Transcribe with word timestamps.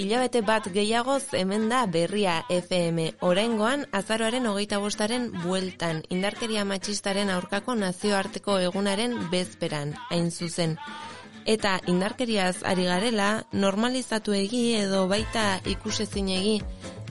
Ilabete 0.00 0.40
bat 0.40 0.64
gehiagoz 0.72 1.34
hemen 1.36 1.66
da 1.68 1.82
berria 1.84 2.38
FM. 2.48 3.10
Oraingoan 3.28 3.84
azaroaren 3.92 4.46
hogeita 4.48 4.78
bostaren 4.80 5.26
bueltan, 5.42 6.00
indarkeria 6.08 6.64
matxistaren 6.64 7.28
aurkako 7.28 7.74
nazioarteko 7.76 8.56
egunaren 8.70 9.18
bezperan, 9.30 9.92
hain 10.08 10.30
zuzen. 10.30 10.78
Eta 11.44 11.74
indarkeriaz 11.92 12.62
ari 12.64 12.86
garela, 12.88 13.44
normalizatu 13.52 14.32
egi 14.32 14.62
edo 14.80 15.04
baita 15.12 15.60
ikusezin 15.76 16.32
egi 16.38 16.56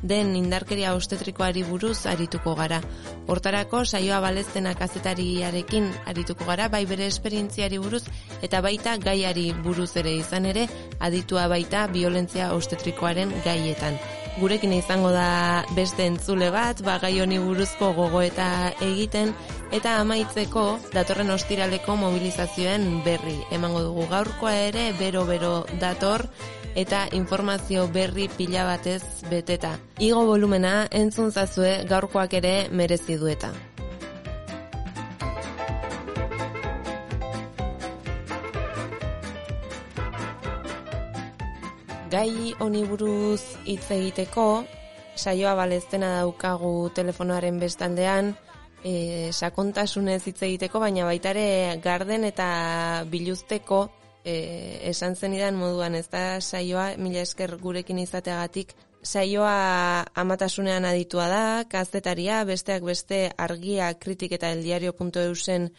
den 0.02 0.36
indarkeria 0.36 0.94
ostetrikoari 0.98 1.64
buruz 1.64 2.06
arituko 2.10 2.56
gara. 2.56 2.82
Hortarako 3.28 3.84
saioa 3.86 4.20
baleztena 4.24 4.74
kazetariarekin 4.76 5.92
arituko 6.06 6.46
gara, 6.46 6.70
bai 6.70 6.86
bere 6.86 7.08
esperientziari 7.08 7.78
buruz 7.78 8.04
eta 8.42 8.62
baita 8.62 8.98
gaiari 8.98 9.52
buruz 9.64 9.92
ere 9.98 10.16
izan 10.18 10.46
ere, 10.46 10.68
aditua 11.00 11.48
baita 11.48 11.88
violentzia 11.92 12.54
ostetrikoaren 12.56 13.34
gaietan. 13.46 14.00
Gurekin 14.40 14.72
izango 14.72 15.10
da 15.12 15.66
beste 15.76 16.06
entzule 16.08 16.48
bat, 16.54 16.80
ba 16.88 16.98
gai 17.04 17.18
honi 17.20 17.38
buruzko 17.44 17.92
gogoeta 17.98 18.72
egiten 18.80 19.34
eta 19.76 19.98
amaitzeko 20.00 20.64
datorren 20.94 21.34
ostiraleko 21.36 21.98
mobilizazioen 22.00 23.04
berri. 23.04 23.36
Emango 23.52 23.84
dugu 23.90 24.08
gaurkoa 24.12 24.56
ere 24.70 24.92
bero-bero 25.00 25.66
dator 25.84 26.26
eta 26.76 27.08
informazio 27.12 27.88
berri 27.88 28.30
pila 28.30 28.64
batez 28.66 29.04
beteta. 29.30 29.78
Igo 30.00 30.26
volumena 30.26 30.88
entzun 30.92 31.32
zazue 31.32 31.84
gaurkoak 31.90 32.34
ere 32.40 32.70
merezi 32.72 33.18
dueta. 33.18 33.52
Gai 42.12 42.54
honi 42.60 42.84
buruz 42.84 43.42
hitz 43.64 43.86
egiteko, 43.96 44.66
saioa 45.16 45.54
baleztena 45.56 46.18
daukagu 46.18 46.90
telefonoaren 46.92 47.60
bestaldean, 47.60 48.34
e, 48.84 49.32
sakontasunez 49.32 50.20
hitz 50.28 50.42
egiteko, 50.44 50.82
baina 50.84 51.06
baitare 51.08 51.80
garden 51.84 52.28
eta 52.28 53.06
biluzteko 53.08 53.86
e, 54.26 54.36
esan 54.90 55.16
zenidan 55.16 55.56
moduan 55.56 55.96
ez 55.96 56.08
da 56.10 56.40
saioa 56.42 56.96
mila 56.98 57.22
esker 57.26 57.58
gurekin 57.58 58.00
izateagatik 58.00 58.76
saioa 59.04 60.06
amatasunean 60.16 60.86
aditua 60.86 61.28
da, 61.32 61.46
kazetaria, 61.70 62.44
besteak 62.46 62.84
beste 62.86 63.32
argia 63.38 63.94
kritik 63.98 64.36
eta 64.38 64.52
eldiario.eusen 64.54 65.72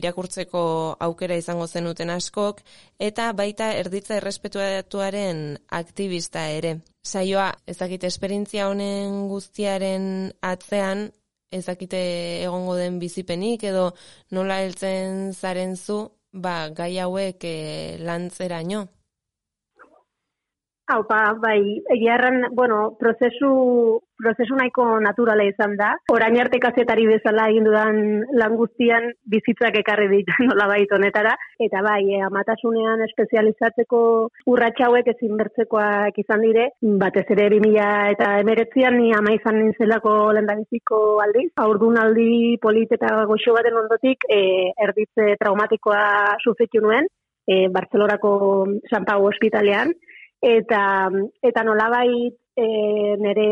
irakurtzeko 0.00 0.62
aukera 1.06 1.36
izango 1.36 1.66
zenuten 1.66 2.10
askok, 2.14 2.62
eta 2.98 3.30
baita 3.36 3.72
erditza 3.76 4.16
errespetuatuaren 4.16 5.58
aktivista 5.80 6.46
ere. 6.48 6.78
Saioa, 7.04 7.50
ezakite 7.66 8.08
esperintzia 8.08 8.68
honen 8.70 9.26
guztiaren 9.28 10.30
atzean, 10.40 11.10
ezakite 11.50 12.00
egongo 12.44 12.76
den 12.78 13.00
bizipenik, 13.02 13.64
edo 13.66 13.90
nola 14.30 14.60
heltzen 14.62 15.32
zaren 15.34 15.76
zu, 15.76 16.04
ba, 16.32 16.70
gai 16.70 16.98
hauek 16.98 17.44
e, 17.44 17.98
lantzeraino? 17.98 18.86
Hau, 20.90 21.04
ba, 21.06 21.34
bai, 21.38 21.78
egiarran, 21.94 22.48
bueno, 22.50 22.96
prozesu, 22.98 23.50
prozesu 24.18 24.56
nahiko 24.58 24.84
naturala 24.98 25.44
izan 25.46 25.76
da. 25.78 25.92
Orain 26.10 26.34
arte 26.42 26.58
kazetari 26.58 27.04
bezala 27.06 27.44
egin 27.52 27.68
dudan 27.68 28.00
lan 28.40 28.56
guztian 28.58 29.06
bizitzak 29.34 29.78
ekarri 29.78 30.08
dit 30.10 30.32
nola 30.48 30.66
baita 30.72 30.98
honetara. 30.98 31.36
Eta 31.62 31.84
bai, 31.86 32.00
e, 32.16 32.18
amatasunean 32.26 33.04
espezializatzeko 33.06 34.02
urratxa 34.50 34.88
hauek 34.88 35.12
ezin 35.14 35.38
bertzekoak 35.38 36.18
izan 36.24 36.42
dire. 36.48 36.66
Batez 37.04 37.26
ere 37.36 37.46
2000 37.54 37.86
eta 38.16 38.34
emeretzian 38.42 38.98
ni 38.98 39.14
ama 39.14 39.38
izan 39.38 39.60
nintzelako 39.62 40.18
lendabiziko 40.40 41.00
aldiz. 41.22 41.52
Aurdun 41.68 42.02
aldi 42.02 42.58
polit 42.66 42.98
eta 42.98 43.14
goxo 43.30 43.54
baten 43.54 43.78
ondotik 43.84 44.26
e, 44.26 44.42
erditze 44.90 45.36
traumatikoa 45.38 46.04
sufritu 46.42 46.82
nuen. 46.82 47.06
E, 47.46 47.66
Bartzelorako 47.70 48.38
San 48.90 49.06
Pau 49.06 49.22
ospitalean 49.30 49.94
eta 50.40 50.82
eta 51.44 51.64
nolabait 51.64 52.34
e, 52.56 52.66
nire 53.20 53.46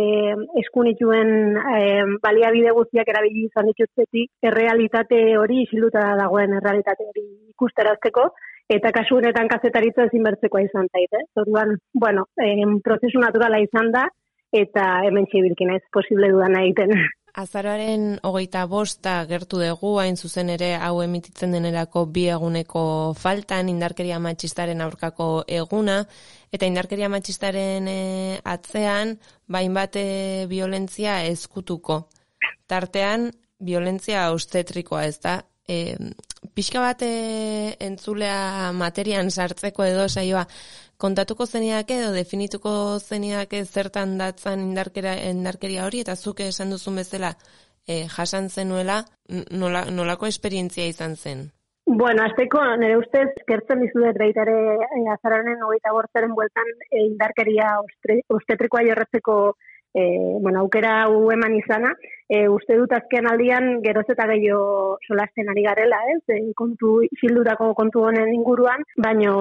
eskunituen 0.63 1.57
e, 1.57 1.81
baliabide 2.23 2.73
guztiak 2.77 3.09
erabili 3.13 3.47
izan 3.47 3.69
ditutzetik 3.71 4.51
errealitate 4.51 5.21
hori 5.39 5.63
isilduta 5.65 6.05
dagoen 6.21 6.57
errealitate 6.61 7.09
hori 7.11 7.27
ikusterazteko 7.55 8.31
eta 8.69 8.93
kasu 8.93 9.19
honetan 9.19 9.49
kazetaritza 9.49 10.09
ezin 10.09 10.25
bertzekoa 10.27 10.61
izan 10.67 10.89
zait, 10.93 11.15
eh? 11.17 11.25
Orduan, 11.41 11.77
bueno, 11.95 12.27
e, 12.37 12.51
prozesu 12.85 13.21
naturala 13.21 13.61
izan 13.65 13.93
da 13.93 14.05
eta 14.53 14.85
hemen 15.09 15.29
txibilkin 15.29 15.73
ez 15.77 15.83
posible 15.93 16.31
dudana 16.33 16.65
egiten. 16.65 16.93
Azaroaren 17.39 18.19
hogeita 18.27 18.65
bosta 18.67 19.13
gertu 19.31 19.61
dugu, 19.63 19.93
hain 20.03 20.17
zuzen 20.19 20.49
ere 20.51 20.73
hau 20.75 20.97
emititzen 21.05 21.53
denerako 21.55 22.03
bi 22.15 22.25
eguneko 22.35 22.83
faltan, 23.15 23.69
indarkeria 23.71 24.19
matxistaren 24.25 24.83
aurkako 24.83 25.29
eguna, 25.61 26.01
eta 26.51 26.67
indarkeria 26.67 27.11
matxistaren 27.13 27.87
e, 27.93 27.99
atzean, 28.43 29.15
bain 29.47 29.77
bate 29.77 30.03
violentzia 30.51 31.21
eskutuko. 31.31 32.01
Tartean, 32.67 33.31
violentzia 33.63 34.27
austetrikoa 34.33 35.05
ez 35.07 35.21
da. 35.23 35.39
E, 35.69 35.95
pixka 36.59 36.83
bate 36.83 37.09
entzulea 37.87 38.73
materian 38.75 39.31
sartzeko 39.31 39.87
edo 39.87 40.09
saioa, 40.09 40.43
kontatuko 40.99 41.47
zeniak 41.47 41.91
edo 41.95 42.11
definituko 42.13 42.73
zeniak 42.99 43.55
zertan 43.65 44.17
datzan 44.19 44.65
indarkera, 44.71 45.15
indarkeria 45.31 45.87
hori 45.87 46.03
eta 46.05 46.17
zuke 46.17 46.49
esan 46.53 46.75
duzun 46.75 46.99
bezala 47.01 47.33
e, 47.87 48.07
jasan 48.17 48.51
zenuela 48.51 49.05
nola, 49.51 49.85
nolako 49.91 50.27
esperientzia 50.27 50.89
izan 50.91 51.17
zen? 51.17 51.47
Bueno, 51.89 52.21
azteko, 52.27 52.61
nire 52.77 52.99
ustez, 53.01 53.29
kertzen 53.49 53.81
dizudet 53.81 54.19
baitare 54.21 54.57
e, 54.77 55.05
azaranen 55.15 55.63
hogeita 55.65 55.95
bortzaren 55.97 56.35
bueltan 56.37 56.69
e, 56.91 57.05
indarkeria 57.07 57.71
ostetrikoa 58.37 58.85
jorratzeko 58.91 59.39
e, 59.95 60.05
bueno, 60.41 60.61
aukera 60.61 61.05
hau 61.05 61.31
eman 61.33 61.55
izana, 61.57 61.93
e, 62.29 62.47
uste 62.49 62.77
dut 62.77 62.93
azken 62.93 63.29
aldian 63.31 63.81
geroz 63.85 64.05
eta 64.09 64.27
gehiago 64.33 64.99
solasten 65.07 65.49
ari 65.49 65.65
garela, 65.67 66.01
ez? 66.15 66.21
E, 66.35 66.41
kontu, 66.57 66.99
isildutako 67.09 67.73
kontu 67.79 68.05
honen 68.09 68.35
inguruan, 68.35 68.85
baino 68.97 69.33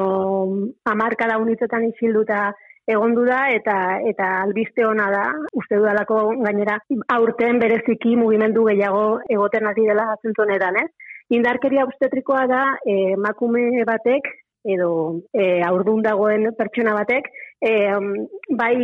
amarka 0.85 1.27
da 1.27 1.37
unitzetan 1.43 1.89
isilduta 1.91 2.47
egondu 2.87 3.25
da 3.27 3.41
eta 3.51 3.75
eta 4.07 4.27
albiste 4.45 4.85
ona 4.87 5.09
da 5.11 5.25
uste 5.59 5.75
dudalako 5.75 6.21
gainera 6.45 6.77
aurten 7.15 7.59
bereziki 7.59 8.15
mugimendu 8.15 8.63
gehiago 8.69 9.19
egoten 9.27 9.67
hasi 9.67 9.87
dela 9.89 10.13
zentu 10.23 10.45
honetan, 10.45 10.79
ez? 10.83 10.89
Indarkeria 11.35 11.83
obstetrikoa 11.83 12.45
da 12.47 12.61
emakume 12.87 13.83
batek 13.89 14.29
edo 14.67 14.89
e, 15.35 15.61
aurdun 15.67 16.01
dagoen 16.05 16.47
pertsona 16.55 16.95
batek 16.95 17.27
e, 17.59 17.73
bai 18.61 18.77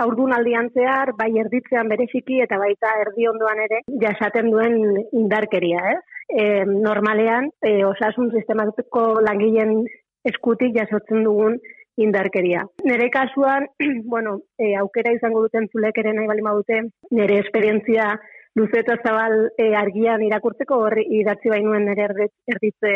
aurdun 0.00 0.32
aldian 0.32 0.70
zehar, 0.72 1.12
bai 1.18 1.30
erditzean 1.44 1.88
bereziki 1.92 2.40
eta 2.44 2.58
baita 2.58 2.94
erdi 3.04 3.28
ondoan 3.28 3.60
ere 3.66 3.82
jasaten 4.04 4.50
duen 4.50 4.78
indarkeria, 5.12 5.82
ez? 5.92 6.00
E, 6.32 6.64
normalean, 6.64 7.50
e, 7.60 7.84
osasun 7.84 8.30
sistematiko 8.32 9.20
langileen 9.20 9.82
eskutik 10.24 10.74
jasotzen 10.76 11.24
dugun 11.26 11.58
indarkeria. 12.00 12.62
Nere 12.88 13.10
kasuan, 13.12 13.66
bueno, 14.14 14.38
e, 14.58 14.74
aukera 14.80 15.12
izango 15.12 15.42
duten 15.44 15.68
zulek 15.72 15.98
ere 16.00 16.14
nahi 16.16 16.30
bali 16.30 16.46
dute, 16.60 16.80
nere 17.10 17.40
esperientzia 17.44 18.14
luze 18.54 18.80
eta 18.80 18.96
zabal 19.04 19.50
e, 19.58 19.74
argian 19.76 20.22
irakurtzeko 20.24 20.78
horri 20.86 21.04
idatzi 21.20 21.52
bainuen 21.52 21.86
nere 21.88 22.08
erditze 22.54 22.94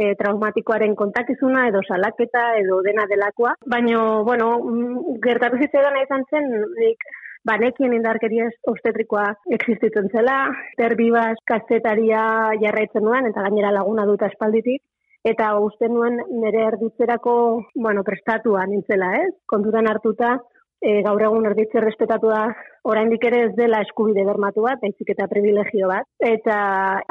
e, 0.00 0.14
traumatikoaren 0.20 0.94
kontakizuna 0.96 1.66
edo 1.68 1.82
salaketa 1.86 2.44
edo 2.60 2.80
dena 2.86 3.06
delakoa. 3.10 3.54
Baina, 3.74 4.04
bueno, 4.28 4.52
mm, 4.64 5.18
gertatu 5.24 5.60
zitzaidan 5.60 5.98
izan 6.02 6.24
zen, 6.30 6.48
nik 6.78 7.10
banekien 7.48 7.94
indarkeria 7.96 8.48
obstetrikoa 8.72 9.26
existitzen 9.56 10.08
zela, 10.12 10.38
terbibaz 10.80 11.36
kastetaria 11.48 12.22
jarraitzen 12.62 13.04
nuen, 13.04 13.28
eta 13.30 13.44
gainera 13.48 13.72
laguna 13.76 14.06
dut 14.08 14.24
espalditik, 14.28 14.82
eta 15.24 15.52
uste 15.60 15.88
nuen 15.88 16.16
nire 16.42 16.66
erditzerako, 16.70 17.34
bueno, 17.74 18.04
prestatua 18.04 18.64
nintzela, 18.68 19.12
ez? 19.24 19.32
Kontutan 19.52 19.88
hartuta, 19.88 20.38
e, 20.80 21.02
gaur 21.04 21.22
egun 21.22 21.46
erditze 21.50 21.82
respetatu 21.84 22.30
da 22.32 22.46
oraindik 22.90 23.24
ere 23.28 23.42
ez 23.46 23.52
dela 23.56 23.82
eskubide 23.84 24.24
bermatu 24.24 24.64
bat, 24.64 24.80
baizik 24.82 25.12
eta 25.14 25.28
privilegio 25.28 25.90
bat. 25.92 26.08
Eta 26.32 26.56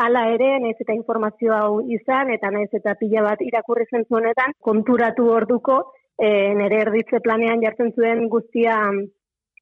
hala 0.05 0.25
ere, 0.33 0.55
naiz 0.63 0.75
eta 0.79 0.95
informazio 0.97 1.53
hau 1.55 1.79
izan, 1.97 2.33
eta 2.35 2.51
naiz 2.55 2.69
eta 2.73 2.95
pila 2.99 3.23
bat 3.29 3.41
irakurri 3.45 3.85
honetan, 3.93 4.55
konturatu 4.59 5.29
orduko, 5.29 5.79
e, 6.17 6.53
nire 6.55 6.81
erditze 6.87 7.21
planean 7.23 7.61
jartzen 7.63 7.93
zuen 7.95 8.27
guztia 8.29 8.79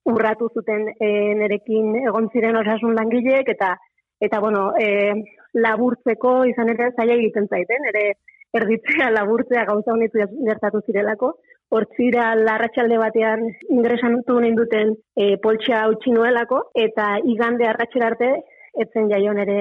urratu 0.07 0.47
zuten 0.55 0.87
e, 0.99 1.09
nerekin 1.35 1.95
egon 2.05 2.29
ziren 2.31 2.55
osasun 2.63 2.95
langileek, 2.95 3.49
eta 3.49 3.75
eta 4.23 4.39
bueno, 4.39 4.71
e, 4.79 5.13
laburtzeko 5.53 6.45
izan 6.49 6.71
ere 6.73 6.89
zaila 6.95 7.19
egiten 7.19 7.45
zaiten, 7.51 7.85
ere 7.91 8.13
erditzea 8.57 9.11
laburtzea 9.11 9.65
gauza 9.67 9.93
honetu 9.93 10.23
gertatu 10.47 10.81
zirelako, 10.85 11.35
hortzira 11.69 12.29
larratxalde 12.35 12.97
batean 13.01 13.43
ingresan 13.69 14.21
utu 14.21 14.39
ninduten 14.39 14.93
e, 15.15 15.35
poltsa 15.43 15.83
utzi 15.91 16.13
nuelako, 16.15 16.61
eta 16.75 17.17
igande 17.33 17.67
arratxera 17.67 18.11
arte, 18.13 18.31
etzen 18.85 19.09
jaion 19.11 19.39
ere 19.43 19.59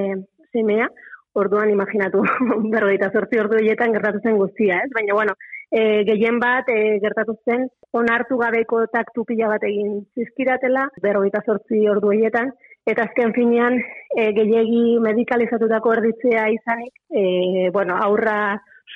zemea, 0.53 0.89
orduan 1.37 1.71
imaginatu 1.71 2.23
berroita 2.75 3.11
zortzi 3.13 3.41
ordu 3.43 3.61
hietan 3.65 3.93
gertatu 3.97 4.23
zen 4.23 4.39
guztia, 4.41 4.81
ez? 4.85 4.93
Baina, 4.95 5.17
bueno, 5.19 5.35
e, 5.71 6.05
gehien 6.09 6.39
bat 6.43 6.71
e, 6.73 6.79
gertatu 7.03 7.37
zen 7.45 7.67
onartu 7.97 8.39
gabeko 8.41 8.85
taktu 8.93 9.25
pila 9.29 9.51
bat 9.55 9.67
egin 9.69 9.99
zizkiratela, 10.17 10.87
berroita 11.03 11.43
zortzi 11.45 11.83
ordu 11.93 12.15
hietan, 12.15 12.53
eta 12.87 13.09
azken 13.09 13.35
finean 13.35 13.77
e, 13.81 14.31
gehiegi 14.37 14.99
medikalizatutako 15.03 15.97
erditzea 15.99 16.49
izanik, 16.55 16.95
e, 17.11 17.69
bueno, 17.75 17.99
aurra 18.09 18.39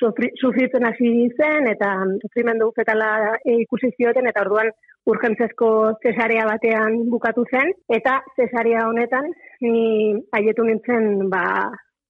sufritzen 0.01 0.85
hasi 0.87 1.11
zen, 1.37 1.67
eta 1.71 1.91
sufrimendu 2.21 2.71
fetala 2.75 3.35
ikusi 3.45 3.91
zioten, 3.97 4.27
eta 4.27 4.43
orduan 4.45 4.71
urgentzezko 5.11 5.69
cesarea 6.03 6.45
batean 6.49 6.97
bukatu 7.13 7.45
zen, 7.51 7.71
eta 7.89 8.19
cesarea 8.35 8.87
honetan, 8.89 9.29
ni 9.61 10.15
haietu 10.37 10.65
nintzen, 10.67 11.29
ba, 11.29 11.45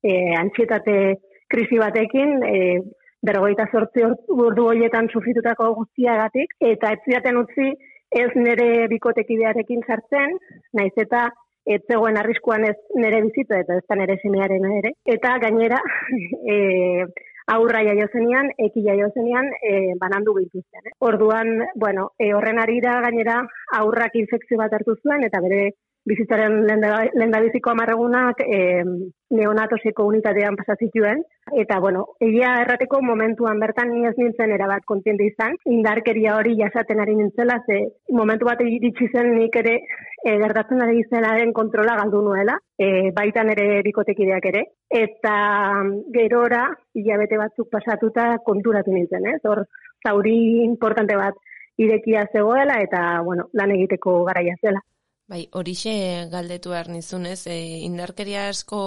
e, 0.03 0.33
antxietate 0.39 0.97
krisi 1.51 1.79
batekin, 1.79 2.41
e, 2.47 2.57
berrogeita 3.21 3.67
sortzi 3.71 4.03
urdu 4.33 4.67
horietan 4.71 5.07
sufritutako 5.13 5.73
guztiagatik, 5.83 6.55
eta 6.73 6.95
ez 6.95 7.01
ziaten 7.05 7.37
utzi 7.43 7.71
ez 8.11 8.31
nire 8.35 8.87
bikotekidearekin 8.91 9.85
sartzen, 9.87 10.35
naiz 10.75 10.93
eta 10.99 11.29
ez 11.69 11.81
zegoen 11.87 12.17
arriskuan 12.17 12.65
ez 12.65 12.77
nire 12.97 13.21
bizitza 13.27 13.59
eta 13.61 13.77
ez 13.77 13.85
da 13.87 13.97
nire 13.99 14.17
semearen 14.23 14.65
ere. 14.79 14.93
Eta 15.15 15.35
gainera, 15.43 15.79
e, 16.53 16.55
aurra 17.47 17.83
jaio 17.83 18.07
zenian, 18.13 18.51
eki 18.57 18.83
jaio 18.85 19.09
zenian, 19.15 19.47
e, 19.61 19.93
banandu 19.99 20.33
bintuzten. 20.37 20.87
Eh? 20.87 20.95
Orduan, 20.99 21.53
bueno, 21.75 22.11
e, 22.19 22.33
horren 22.33 22.59
arira 22.59 22.99
gainera 23.01 23.41
aurrak 23.79 24.15
infekzio 24.15 24.57
bat 24.57 24.73
hartu 24.73 24.95
zuen, 25.03 25.23
eta 25.27 25.41
bere 25.41 25.71
bizitzaren 26.07 26.63
lenda 26.65 27.39
biziko 27.43 27.71
amarregunak 27.71 28.41
e, 28.41 28.83
neonatoseko 29.37 30.05
unitatean 30.09 30.57
pasazituen. 30.59 31.21
Eta, 31.61 31.79
bueno, 31.83 32.05
egia 32.23 32.53
errateko 32.63 33.01
momentuan 33.05 33.59
bertan 33.61 33.91
ni 33.93 34.05
ez 34.07 34.13
nintzen 34.17 34.53
erabat 34.55 34.85
kontiente 34.89 35.27
izan. 35.27 35.57
Indarkeria 35.75 36.35
hori 36.37 36.55
jasaten 36.59 37.01
ari 37.03 37.15
nintzela, 37.19 37.59
ze 37.65 37.79
momentu 38.17 38.49
bat 38.49 38.61
iritsi 38.65 39.09
zen 39.11 39.33
nik 39.37 39.55
ere 39.61 39.77
e, 39.77 40.37
gertatzen 40.43 40.81
ari 40.81 41.03
izenaren 41.03 41.53
kontrola 41.53 41.95
galdu 42.01 42.23
nuela, 42.25 42.57
e, 42.77 43.11
baitan 43.15 43.53
ere 43.53 43.81
bikotekideak 43.85 44.49
ere. 44.53 44.65
Eta 44.89 45.35
gerora, 46.13 46.65
hilabete 46.97 47.37
batzuk 47.37 47.69
pasatuta 47.71 48.33
konturatu 48.45 48.93
nintzen, 48.95 49.29
ez? 49.35 49.39
Hor, 49.45 49.65
zauri 50.01 50.63
importante 50.65 51.15
bat 51.15 51.37
irekia 51.81 52.25
zegoela 52.33 52.79
eta, 52.83 53.21
bueno, 53.25 53.47
lan 53.53 53.73
egiteko 53.77 54.23
garaia 54.27 54.57
zela. 54.61 54.81
Bai, 55.31 55.45
horixe 55.55 55.91
galdetu 56.31 56.73
behar 56.73 56.89
nizunez, 56.91 57.45
e, 57.47 57.53
indarkeria 57.87 58.49
asko 58.51 58.79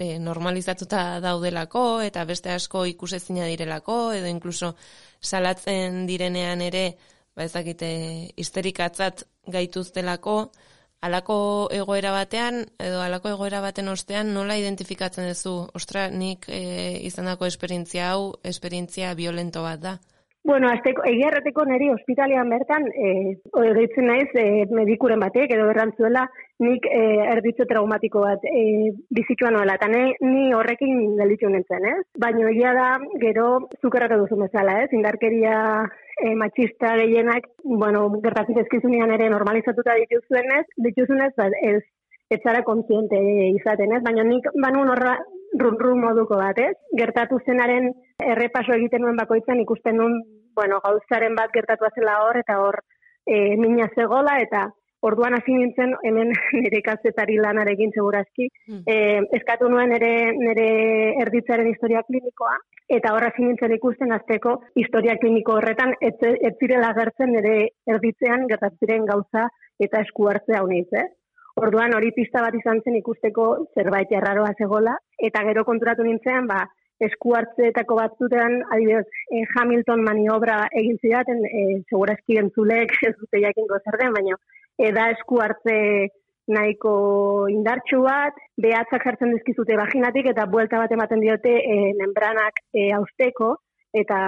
e, 0.00 0.06
normalizatuta 0.26 1.00
daudelako 1.20 1.82
eta 2.06 2.22
beste 2.30 2.54
asko 2.54 2.86
ikusezina 2.88 3.44
direlako 3.50 3.96
edo 4.16 4.30
inkluso 4.32 4.70
salatzen 5.20 6.06
direnean 6.08 6.62
ere, 6.64 6.86
ba 7.36 7.44
ezakite, 7.50 7.90
histerikatzat 8.40 9.26
gaituztelako, 9.58 10.38
alako 11.04 11.36
egoera 11.82 12.14
batean 12.16 12.62
edo 12.88 13.04
alako 13.04 13.34
egoera 13.34 13.60
baten 13.66 13.92
ostean 13.92 14.32
nola 14.32 14.56
identifikatzen 14.62 15.28
duzu? 15.34 15.54
Ostra, 15.76 16.08
nik 16.08 16.48
e, 16.48 16.64
izandako 17.12 17.52
esperientzia 17.52 18.08
hau, 18.14 18.30
esperientzia 18.54 19.12
violento 19.20 19.68
bat 19.68 19.84
da. 19.84 19.98
Bueno, 20.44 20.68
azteko, 20.68 21.06
egia 21.08 21.30
errateko 21.30 21.62
niri 21.64 21.86
hospitalean 21.88 22.50
bertan, 22.52 22.84
e, 22.92 23.12
deitzen 23.78 24.04
naiz, 24.10 24.26
e, 24.36 24.66
medikuren 24.76 25.22
batek, 25.22 25.54
edo 25.56 25.70
berrantzuela, 25.70 26.26
nik 26.60 26.84
e, 26.84 27.00
erditze 27.32 27.64
traumatiko 27.70 28.26
bat 28.26 28.44
e, 28.50 28.64
bizitua 29.18 29.54
noela, 29.54 29.78
eta 29.80 29.88
ni 29.88 30.44
horrekin 30.52 31.16
gelditu 31.16 31.48
nintzen, 31.48 31.88
ez? 31.94 32.02
Baina 32.20 32.50
egia 32.50 32.74
da, 32.76 32.90
gero, 33.22 33.46
zukerrak 33.80 34.12
duzu 34.20 34.36
bezala, 34.42 34.82
ez? 34.84 34.90
Indarkeria 34.92 35.56
e, 36.20 36.34
machista 36.36 36.92
gehienak, 37.00 37.48
bueno, 37.64 38.10
gertatik 38.26 38.60
ezkizunean 38.66 39.16
ere 39.16 39.30
normalizatuta 39.32 39.96
dituzuenez, 40.02 40.66
dituzunez, 40.90 41.32
ba, 41.40 41.48
ez, 41.72 41.80
ez 42.28 42.42
zara 42.44 42.60
kontziente 42.68 43.16
izaten, 43.48 43.96
ez? 43.96 44.04
Baina 44.04 44.28
nik 44.28 44.52
banu 44.60 44.84
horra 44.92 45.16
run-run 45.60 46.00
moduko 46.02 46.38
bat, 46.40 46.58
ez? 46.58 46.74
Gertatu 46.98 47.38
zenaren 47.46 47.90
errepaso 48.22 48.74
egiten 48.76 49.04
nuen 49.04 49.18
bakoitzan 49.20 49.60
ikusten 49.62 49.98
nuen, 50.00 50.20
bueno, 50.54 50.80
gauzaren 50.84 51.34
bat 51.38 51.52
gertatu 51.54 51.90
zela 51.94 52.20
hor, 52.24 52.38
eta 52.42 52.58
hor 52.62 52.80
e, 53.26 53.56
mina 53.60 53.88
zegola, 53.94 54.38
eta 54.42 54.68
orduan 55.04 55.36
hasi 55.36 55.54
nintzen 55.54 55.94
hemen 56.02 56.32
nire 56.62 56.80
kazetari 56.82 57.36
lanarekin 57.40 57.92
segurazki, 57.94 58.48
mm. 58.68 58.84
e, 58.86 58.96
eskatu 59.38 59.68
nuen 59.72 59.92
nire, 59.94 60.12
nire 60.38 60.68
erditzaren 61.24 61.68
historia 61.72 62.04
klinikoa, 62.08 62.54
eta 62.98 63.14
horra 63.16 63.32
nintzen 63.38 63.74
ikusten 63.76 64.12
azteko 64.12 64.58
historia 64.80 65.16
kliniko 65.20 65.58
horretan, 65.58 65.94
ez, 66.00 66.16
ez 66.20 66.54
zirela 66.60 66.92
gertzen 66.96 67.32
nire 67.32 67.56
erditzean 67.88 68.48
gertatzen 68.50 69.06
gauza 69.08 69.48
eta 69.80 70.02
esku 70.04 70.28
hartzea 70.30 70.62
honiz, 70.62 70.88
eh? 70.92 71.08
Orduan 71.54 71.94
hori 71.94 72.10
pista 72.14 72.40
bat 72.42 72.54
izan 72.58 72.80
zen 72.82 72.96
ikusteko 72.98 73.44
zerbait 73.78 74.10
jarraroa 74.10 74.54
zegola, 74.58 74.96
eta 75.28 75.44
gero 75.46 75.62
konturatu 75.68 76.02
nintzean, 76.06 76.48
ba, 76.50 76.64
esku 77.06 77.34
hartzeetako 77.38 77.98
batzutean, 77.98 78.60
adibidez, 78.74 79.06
e, 79.30 79.44
Hamilton 79.54 80.02
maniobra 80.06 80.58
egin 80.80 80.98
zidaten, 81.02 81.44
e, 81.46 81.62
segurazki 81.90 82.38
entzulek 82.42 82.94
ez 83.08 83.14
dute 83.20 83.42
jakin 83.44 83.70
zer 83.78 83.98
den, 84.02 84.12
baina 84.16 84.38
eda 84.88 85.08
esku 85.14 85.38
hartze 85.42 85.76
nahiko 86.50 86.94
indartxu 87.48 88.00
bat, 88.04 88.40
behatzak 88.60 89.06
jartzen 89.06 89.30
dizkizute 89.36 89.78
vaginatik, 89.78 90.26
eta 90.32 90.46
buelta 90.50 90.80
bat 90.82 90.92
ematen 90.92 91.22
diote 91.22 91.54
e, 91.60 91.76
membranak 92.00 92.58
e, 92.74 92.90
austeko, 92.98 93.54
eta 93.94 94.18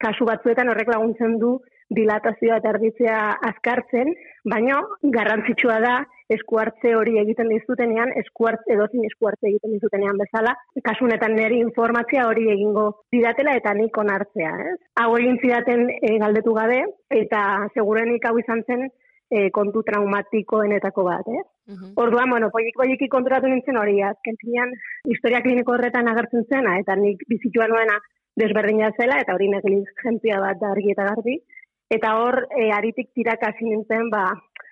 kasu 0.00 0.24
batzuetan 0.24 0.72
horrek 0.72 0.88
laguntzen 0.88 1.36
du 1.42 1.58
dilatazioa 1.92 2.60
eta 2.62 2.72
erditzea 2.72 3.20
azkartzen, 3.50 4.14
baina 4.48 4.80
garrantzitsua 5.16 5.78
da 5.84 5.94
eskuartze 6.34 6.94
hori 6.94 7.18
egiten 7.20 7.50
dizutenean, 7.50 8.12
eskuartze 8.22 8.74
edozin 8.76 9.04
eskuartze 9.08 9.48
egiten 9.50 9.74
dizutenean 9.76 10.18
bezala, 10.20 10.54
kasunetan 10.86 11.34
neri 11.38 11.60
informatzia 11.64 12.26
hori 12.30 12.48
egingo 12.54 12.86
didatela 13.12 13.56
eta 13.58 13.74
nik 13.74 13.98
onartzea. 14.04 14.52
Ez? 14.72 14.78
Hau 15.02 15.10
egin 15.18 15.38
zidaten 15.42 15.86
e, 15.96 16.16
galdetu 16.22 16.54
gabe, 16.56 16.82
eta 17.22 17.44
segurenik 17.74 18.26
hau 18.30 18.36
izan 18.42 18.62
zen 18.66 18.86
e, 18.86 19.48
kontu 19.56 19.82
traumatikoenetako 19.86 21.06
bat. 21.08 21.32
Ez? 21.40 21.46
Uh 21.70 21.92
Orduan, 22.02 22.30
bueno, 22.30 22.50
poik 22.54 22.74
poiki 22.78 23.08
konturatu 23.10 23.50
nintzen 23.50 23.78
hori, 23.78 24.00
azken 24.02 24.38
zinean, 24.42 24.72
historia 25.14 25.42
kliniko 25.44 25.76
horretan 25.76 26.10
agertzen 26.10 26.46
zena, 26.50 26.78
eta 26.82 26.96
nik 26.98 27.22
bizitua 27.30 27.68
nuena 27.70 27.98
desberdina 28.40 28.90
zela, 28.98 29.18
eta 29.22 29.34
hori 29.34 29.50
negligentzia 29.52 30.38
bat 30.42 30.58
da 30.62 30.70
argi 30.74 30.94
eta 30.94 31.06
garbi. 31.10 31.40
Eta 31.90 32.14
hor, 32.22 32.44
e, 32.54 32.68
aritik 32.70 33.10
tirakasi 33.18 33.66
nintzen, 33.66 34.10
ba, 34.14 34.28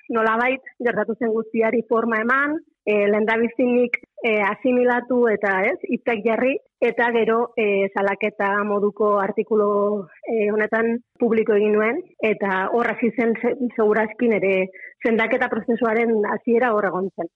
nolabait 0.08 0.72
gertatu 0.84 1.16
zen 1.18 1.32
guztiari 1.34 1.82
forma 1.88 2.20
eman, 2.24 2.56
e, 2.84 2.94
lendabizinik 3.12 3.98
e, 4.22 4.32
asimilatu 4.50 5.20
eta 5.32 5.54
ez, 5.70 5.78
itzak 5.98 6.22
jarri, 6.24 6.54
eta 6.80 7.10
gero 7.16 7.38
e, 7.56 7.88
salaketa 7.94 8.50
moduko 8.64 9.16
artikulo 9.22 9.70
e, 10.24 10.50
honetan 10.54 10.94
publiko 11.20 11.56
egin 11.58 11.74
nuen, 11.76 12.00
eta 12.32 12.68
horra 12.72 12.96
zen 13.00 13.34
segurazkin 13.76 14.38
ere 14.40 14.54
zendaketa 15.04 15.50
prozesuaren 15.52 16.16
hasiera 16.36 16.72
horra 16.74 16.94
gontzen. 16.94 17.28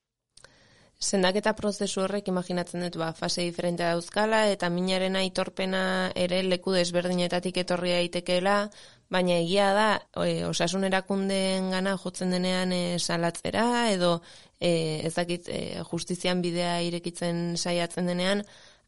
Zendaketa 1.03 1.51
prozesu 1.57 2.01
horrek 2.03 2.29
imaginatzen 2.31 2.85
dut 2.85 2.95
ba, 3.01 3.09
fase 3.17 3.43
diferentea 3.43 3.89
dauzkala 3.91 4.45
eta 4.53 4.69
minaren 4.71 5.17
aitorpena 5.19 5.81
ere 6.15 6.39
leku 6.47 6.71
desberdinetatik 6.71 7.57
etorri 7.63 7.91
daitekeela, 7.91 8.69
baina 9.13 9.37
egia 9.43 9.69
da 9.77 9.87
e, 10.25 10.43
osasun 10.49 10.87
erakundeen 10.89 11.71
gana 11.75 11.95
jotzen 12.01 12.33
denean 12.33 12.73
e, 12.73 12.83
salatzera 12.99 13.65
edo 13.93 14.17
e, 14.59 14.73
ezakit 15.09 15.49
e, 15.49 15.63
justizian 15.91 16.41
bidea 16.41 16.79
irekitzen 16.89 17.57
saiatzen 17.57 18.09
denean 18.09 18.43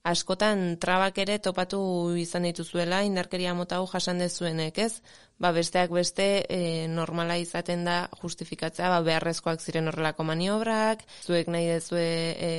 askotan 0.05 0.77
trabak 0.81 1.17
ere 1.23 1.39
topatu 1.41 1.79
izan 2.21 2.45
dituzuela 2.45 3.01
indarkeria 3.07 3.55
mota 3.57 3.79
hau 3.81 3.87
jasan 3.89 4.21
dezuenek, 4.21 4.77
ez? 4.77 5.01
Ba, 5.41 5.49
besteak 5.51 5.89
beste 5.91 6.27
e, 6.47 6.59
normala 6.87 7.35
izaten 7.41 7.83
da 7.87 7.95
justifikatzea, 8.21 8.91
ba, 8.93 9.01
beharrezkoak 9.07 9.59
ziren 9.59 9.89
horrelako 9.89 10.23
maniobrak, 10.29 11.01
zuek 11.25 11.49
nahi 11.51 11.65
dezue 11.73 12.05
e, 12.49 12.51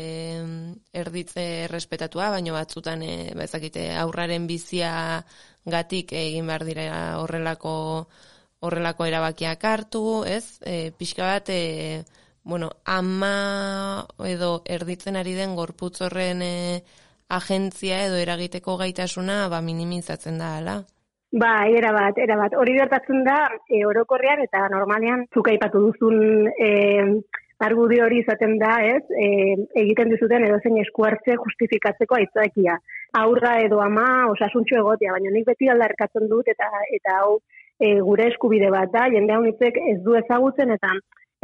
erditze 1.05 1.47
respetatua, 1.73 2.33
baina 2.35 2.53
batzutan, 2.59 3.07
e, 3.07 3.31
ba, 3.39 3.47
ezakite, 3.47 3.89
aurraren 4.03 4.51
bizia 4.51 4.91
gatik 5.67 6.13
egin 6.15 6.47
behar 6.47 6.65
dira 6.65 6.87
horrelako 7.21 7.75
horrelako 8.67 9.07
erabakiak 9.07 9.65
hartu, 9.65 10.25
ez? 10.25 10.59
E, 10.65 10.93
pixka 10.97 11.27
bat, 11.27 11.51
e, 11.51 12.05
bueno, 12.43 12.71
ama 12.85 14.07
edo 14.25 14.63
erditzen 14.65 15.17
ari 15.17 15.35
den 15.37 15.55
gorputz 15.59 16.01
horren 16.07 16.43
e, 16.43 16.83
agentzia 17.29 18.05
edo 18.07 18.19
eragiteko 18.23 18.77
gaitasuna 18.81 19.47
ba 19.53 19.61
minimizatzen 19.61 20.39
da 20.39 20.57
ala. 20.59 20.77
Ba, 21.37 21.67
era 21.69 21.91
bat, 21.93 22.19
era 22.23 22.37
bat. 22.39 22.55
Hori 22.57 22.77
gertatzen 22.79 23.25
da, 23.27 23.41
e, 23.69 23.83
orokorrean 23.85 24.41
eta 24.45 24.69
normalean, 24.73 25.27
zuka 25.35 25.53
ipatu 25.53 25.83
duzun 25.89 26.47
e, 26.55 26.71
argudio 27.59 28.05
hori 28.05 28.21
izaten 28.21 28.59
da, 28.61 28.75
ez, 28.85 29.03
e, 29.17 29.29
egiten 29.83 30.11
dizuten 30.13 30.45
edo 30.45 30.59
zen 30.63 30.77
esku 30.83 31.07
hartze 31.09 31.37
justifikatzeko 31.41 32.19
aitzakia. 32.19 32.77
Aurra 33.21 33.57
edo 33.65 33.81
ama 33.81 34.29
osasuntxo 34.33 34.81
egotea, 34.83 35.15
baina 35.17 35.33
nik 35.33 35.47
beti 35.49 35.71
aldarkatzen 35.73 36.29
dut 36.33 36.49
eta 36.53 36.69
eta 36.99 37.17
hau 37.23 37.39
e, 37.81 37.97
gure 38.01 38.29
eskubide 38.33 38.71
bat 38.75 38.93
da, 38.93 39.09
jende 39.13 39.33
hau 39.33 39.45
ez 39.47 39.99
du 40.05 40.19
ezagutzen 40.21 40.77
eta 40.77 40.93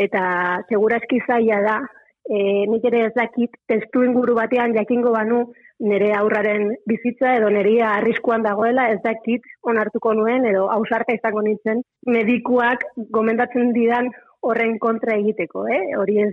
eta 0.01 0.23
segurazki 0.69 1.21
zaila 1.29 1.61
da, 1.65 1.81
e, 2.29 2.67
nik 2.69 2.85
ere 2.89 3.07
ez 3.09 3.13
dakit 3.17 3.57
testu 3.69 4.05
inguru 4.05 4.35
batean 4.39 4.75
jakingo 4.77 5.13
banu 5.15 5.45
nire 5.83 6.13
aurraren 6.15 6.69
bizitza 6.87 7.35
edo 7.39 7.49
neria 7.51 7.95
arriskuan 7.97 8.45
dagoela 8.47 8.89
ez 8.93 9.01
dakit 9.05 9.47
onartuko 9.63 10.13
nuen 10.15 10.47
edo 10.47 10.69
ausarka 10.71 11.17
izango 11.17 11.43
nintzen 11.43 11.83
medikuak 12.07 12.85
gomendatzen 13.17 13.73
didan 13.75 14.13
horren 14.43 14.79
kontra 14.83 15.17
egiteko, 15.21 15.67
eh? 15.71 15.95
Hori 15.99 16.19
ez, 16.27 16.33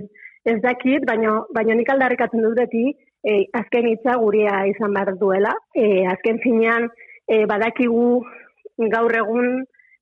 ez 0.49 0.57
dakit, 0.63 1.05
baina 1.07 1.39
baina 1.55 1.77
nik 1.77 1.91
aldarrikatzen 1.93 2.43
dut 2.45 2.57
beti 2.57 2.85
e, 2.89 3.45
azken 3.61 3.87
hitza 3.91 4.15
guria 4.21 4.63
izan 4.71 4.95
behar 4.97 5.15
duela. 5.21 5.53
E, 5.75 6.05
azken 6.09 6.39
finean 6.43 6.89
e, 7.27 7.45
badakigu 7.49 8.23
gaur 8.93 9.15
egun 9.21 9.49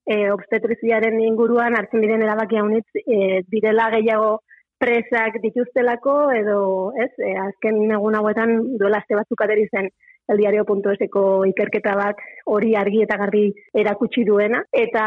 e, 0.08 0.30
obstetriziaren 0.32 1.20
inguruan 1.26 1.76
hartzen 1.78 2.04
diren 2.04 2.24
erabakia 2.24 2.64
honitz 2.64 2.88
e, 3.04 3.42
direla 3.52 3.90
gehiago 3.98 4.38
presak 4.78 5.40
dituztelako 5.44 6.18
edo, 6.38 6.60
ez, 6.98 7.12
e, 7.18 7.34
azken 7.48 7.80
egun 7.98 8.18
hauetan 8.20 8.54
duela 8.78 9.02
azte 9.02 9.18
batzuk 9.18 9.42
aderi 9.46 9.66
zen 9.72 9.90
eldiario.eseko 10.28 11.24
ikerketa 11.52 11.94
bat 11.96 12.20
hori 12.52 12.74
argi 12.76 13.02
eta 13.06 13.18
garbi 13.22 13.46
erakutsi 13.84 14.26
duena. 14.28 14.60
Eta, 14.72 15.06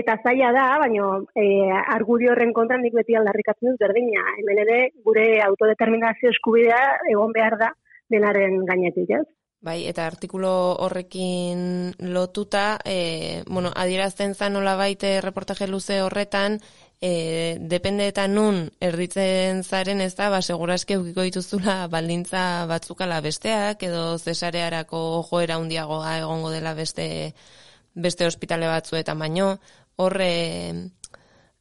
eta 0.00 0.18
zaila 0.22 0.52
da, 0.56 0.66
baina 0.82 1.08
e, 1.32 1.46
argudio 1.96 2.34
horren 2.34 2.52
kontra 2.56 2.78
nik 2.80 2.96
beti 2.98 3.16
aldarrikatzen 3.16 3.72
dut 3.72 3.86
berdina. 3.86 4.26
Hemen 4.42 4.62
ere 4.66 4.78
gure 5.04 5.26
autodeterminazio 5.46 6.34
eskubidea 6.34 6.82
egon 7.10 7.34
behar 7.36 7.58
da 7.60 7.72
denaren 8.12 8.64
gainetik, 8.68 9.16
ez? 9.22 9.26
Bai, 9.58 9.80
eta 9.90 10.04
artikulo 10.06 10.50
horrekin 10.84 11.90
lotuta, 12.14 12.78
e, 12.86 13.42
bueno, 13.50 13.72
adierazten 13.74 14.36
zan 14.38 14.54
nola 14.54 14.76
baite 14.78 15.16
reportaje 15.24 15.66
luze 15.66 15.98
horretan, 16.04 16.60
e, 17.00 17.56
depende 17.60 18.08
eta 18.10 18.26
nun 18.28 18.68
erditzen 18.80 19.62
zaren 19.62 20.00
ez 20.02 20.14
da, 20.18 20.28
ba, 20.30 20.42
segurazke 20.42 20.98
ukiko 20.98 21.22
dituzula 21.26 21.86
baldintza 21.92 22.66
batzukala 22.70 23.20
besteak, 23.24 23.82
edo 23.86 24.18
zesarearako 24.18 25.22
joera 25.30 25.58
hundiagoa 25.62 26.18
egongo 26.18 26.50
dela 26.50 26.74
beste, 26.74 27.32
beste 27.94 28.26
ospitale 28.26 28.66
batzuetan 28.66 29.18
baino, 29.18 29.56
horre 29.96 30.32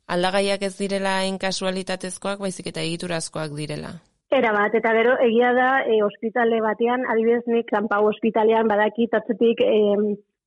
aldagaiak 0.08 0.62
ez 0.64 0.76
direla 0.78 1.20
inkasualitatezkoak, 1.28 2.40
baizik 2.40 2.72
eta 2.72 2.82
egiturazkoak 2.82 3.54
direla. 3.58 3.98
Era 4.32 4.52
bat, 4.52 4.74
eta 4.76 4.92
gero 4.92 5.14
egia 5.24 5.54
da 5.56 5.70
e, 5.88 6.02
ospitale 6.04 6.60
batean, 6.64 7.06
adibidez 7.12 7.46
nik 7.48 7.70
kanpau 7.72 8.08
ospitalean 8.10 8.68
badaki 8.68 9.08
tatzetik 9.12 9.62
e, 9.64 9.78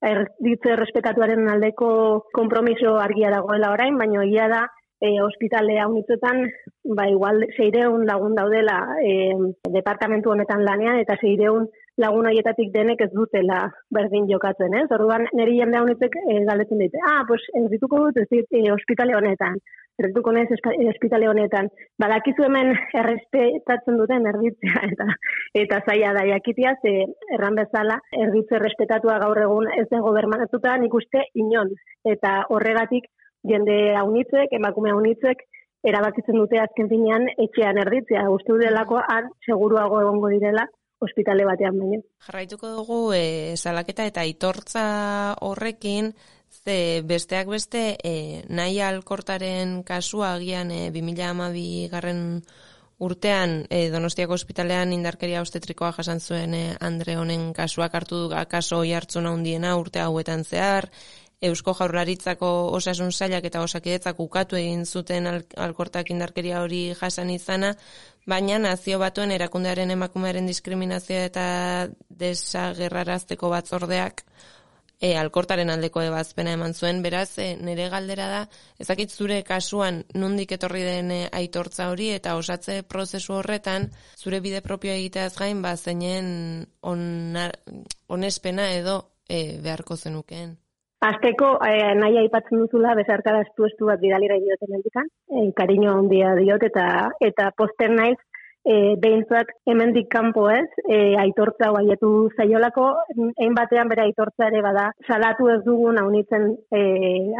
erditze 0.04 0.76
respetatuaren 0.76 1.48
aldeko 1.48 1.88
kompromiso 2.32 2.96
argia 3.00 3.30
dagoela 3.32 3.72
orain, 3.72 3.96
baina 4.00 4.24
egia 4.26 4.48
da 4.52 4.66
e, 5.00 5.10
ospitale 5.22 5.78
haunitzetan, 5.80 6.44
ba 6.96 7.08
igual 7.08 7.44
seireun 7.56 8.06
lagun 8.06 8.34
daudela 8.38 8.78
e, 9.02 9.34
departamentu 9.72 10.32
honetan 10.34 10.64
lanean, 10.64 11.00
eta 11.02 11.16
seireun 11.20 11.68
lagun 12.00 12.28
horietatik 12.30 12.70
denek 12.72 13.02
ez 13.04 13.10
dutela 13.12 13.64
berdin 13.92 14.28
jokatzen, 14.30 14.76
ez? 14.82 14.86
Orduan, 14.96 15.26
niri 15.36 15.58
jende 15.58 15.80
haunitzek 15.80 16.16
e, 16.22 16.40
galdetzen 16.48 16.84
dite, 16.84 17.02
ah, 17.12 17.22
pues, 17.28 17.42
ez 17.58 17.66
dituko 17.72 18.06
dut, 18.06 18.22
ez 18.22 18.28
dit, 18.30 18.48
e, 18.52 18.66
ospitale 18.72 19.16
honetan 19.18 19.60
zertuko 20.00 20.32
nez 20.32 20.48
espitale 20.50 21.28
honetan. 21.28 21.68
Badakizu 22.00 22.46
hemen 22.46 22.72
errespetatzen 23.02 23.98
duten 24.00 24.28
erditzea 24.32 24.82
eta 24.92 25.08
eta 25.62 25.80
zaila 25.86 26.14
da 26.16 26.26
jakitia 26.32 26.74
ze 26.82 26.94
erran 27.36 27.58
bezala 27.60 28.00
erditze 28.24 28.58
errespetatua 28.60 29.18
gaur 29.24 29.42
egun 29.44 29.70
ez 29.76 29.86
dago 29.92 30.14
bermanatuta 30.16 30.76
nik 30.82 30.94
uste 31.02 31.26
inon. 31.44 31.74
Eta 32.14 32.36
horregatik 32.54 33.10
jende 33.48 33.94
haunitzek, 33.96 34.52
emakume 34.52 34.92
haunitzek, 34.92 35.46
erabakitzen 35.86 36.36
dute 36.36 36.60
azken 36.60 36.90
finean 36.90 37.26
etxean 37.36 37.80
erditzea. 37.80 38.26
Uste 38.30 38.58
delako 38.60 39.00
han 39.00 39.30
seguruago 39.46 40.02
egongo 40.02 40.28
direla 40.32 40.66
ospitale 41.00 41.46
batean 41.48 41.78
baino. 41.80 42.02
Jarraituko 42.26 42.74
dugu 42.74 42.98
e, 43.16 43.56
salaketa 43.56 44.04
eta 44.10 44.26
aitortza 44.26 44.84
horrekin 45.40 46.12
Ze 46.50 47.02
besteak 47.06 47.46
beste, 47.46 47.96
e, 48.02 48.42
nahi 48.50 48.80
alkortaren 48.82 49.84
kasua 49.86 50.34
agian 50.34 50.72
e, 50.74 50.90
2012 50.90 51.86
garren 51.92 52.42
urtean 53.00 53.52
e, 53.70 53.88
Donostiako 53.92 54.34
ospitalean 54.36 54.92
indarkeria 54.92 55.40
obstetrikoa 55.44 55.92
jasan 55.96 56.20
zuen 56.20 56.56
e, 56.58 56.64
Andre 56.80 57.16
honen 57.16 57.52
kasuak 57.56 57.94
hartu 57.94 58.24
du 58.24 58.42
kaso 58.50 58.82
oi 58.82 58.92
hartzuna 58.92 59.32
hundiena 59.32 59.76
urte 59.78 60.02
hauetan 60.02 60.44
zehar, 60.44 60.90
Eusko 61.48 61.72
Jaurlaritzako 61.72 62.48
osasun 62.76 63.12
sailak 63.12 63.46
eta 63.48 63.62
osakidetzak 63.64 64.18
ukatu 64.20 64.58
egin 64.60 64.84
zuten 64.84 65.28
alkortak 65.66 66.10
indarkeria 66.12 66.60
hori 66.60 66.80
jasan 67.00 67.30
izana, 67.32 67.74
baina 68.28 68.58
nazio 68.60 68.98
batuen 69.00 69.32
erakundearen 69.32 69.90
emakumearen 69.96 70.50
diskriminazioa 70.50 71.22
eta 71.30 71.44
desagerrarazteko 72.24 73.48
batzordeak 73.56 74.24
e, 75.00 75.16
alkortaren 75.16 75.72
aldeko 75.72 76.02
ebazpena 76.04 76.52
eman 76.58 76.74
zuen, 76.76 77.00
beraz, 77.02 77.38
e, 77.40 77.56
nire 77.56 77.88
galdera 77.92 78.28
da, 78.28 78.40
ezakit 78.84 79.10
zure 79.10 79.40
kasuan 79.48 80.04
nundik 80.14 80.52
etorri 80.58 80.84
den 80.84 81.10
e, 81.16 81.20
aitortza 81.40 81.88
hori, 81.90 82.10
eta 82.20 82.36
osatze 82.36 82.82
prozesu 82.82 83.38
horretan, 83.40 83.88
zure 84.20 84.44
bide 84.44 84.60
propio 84.60 84.92
egiteaz 84.92 85.32
gain, 85.40 85.62
ba, 85.64 85.76
zeinen 85.76 86.66
onespena 88.20 88.72
edo 88.76 89.00
e, 89.28 89.56
beharko 89.64 89.96
zenukeen. 89.96 90.58
Azteko, 91.00 91.54
eh, 91.64 91.94
nahi 91.96 92.18
aipatzen 92.20 92.58
duzula, 92.60 92.94
bezarkada 92.94 93.40
estu 93.46 93.64
estu 93.66 93.86
bat 93.88 94.00
bidalira 94.00 94.36
dioten 94.42 94.74
eldikan, 94.78 95.06
eh, 95.32 95.46
kariño 95.56 95.94
ondia 95.98 96.34
diot, 96.36 96.62
eta, 96.62 96.86
eta 97.20 97.50
poster 97.56 97.90
naiz, 97.90 98.18
e, 98.64 98.96
behintzat 99.00 99.52
hemendik 99.66 100.08
kanpo 100.12 100.48
ez, 100.50 100.68
e, 100.84 101.16
aitortza 101.22 101.70
guaietu 101.72 102.10
zaiolako, 102.36 102.86
egin 103.16 103.54
batean 103.56 103.88
bere 103.88 104.04
aitortza 104.04 104.48
ere 104.50 104.62
bada, 104.64 104.90
salatu 105.08 105.48
ez 105.54 105.60
dugun 105.64 106.00
haunitzen 106.00 106.50
e, 106.68 106.82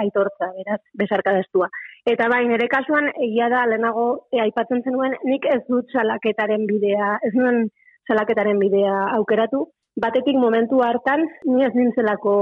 aitortza, 0.04 0.50
beraz, 0.56 0.80
besarka 1.02 1.34
destua. 1.36 1.68
Eta 2.08 2.30
bai, 2.32 2.46
nire 2.48 2.68
kasuan, 2.72 3.10
egia 3.28 3.50
da, 3.52 3.66
lehenago, 3.68 4.06
e, 4.32 4.40
aipatzen 4.46 4.82
zenuen, 4.86 5.18
nik 5.28 5.46
ez 5.52 5.62
dut 5.68 5.92
salaketaren 5.92 6.66
bidea, 6.70 7.18
ez 7.26 7.34
nuen 7.36 7.66
salaketaren 8.08 8.58
bidea 8.58 8.96
aukeratu, 9.18 9.66
batetik 10.00 10.38
momentu 10.40 10.80
hartan, 10.86 11.26
ni 11.44 11.66
ez 11.66 11.74
nintzelako 11.76 12.34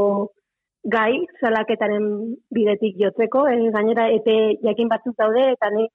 gai 0.92 1.25
salaketaren 1.40 2.04
bidetik 2.54 2.97
jotzeko, 3.00 3.47
e, 3.49 3.71
gainera, 3.75 4.09
epe 4.14 4.35
jakin 4.64 4.88
batzuk 4.88 5.16
daude, 5.18 5.45
eta 5.54 5.71
ni 5.75 5.87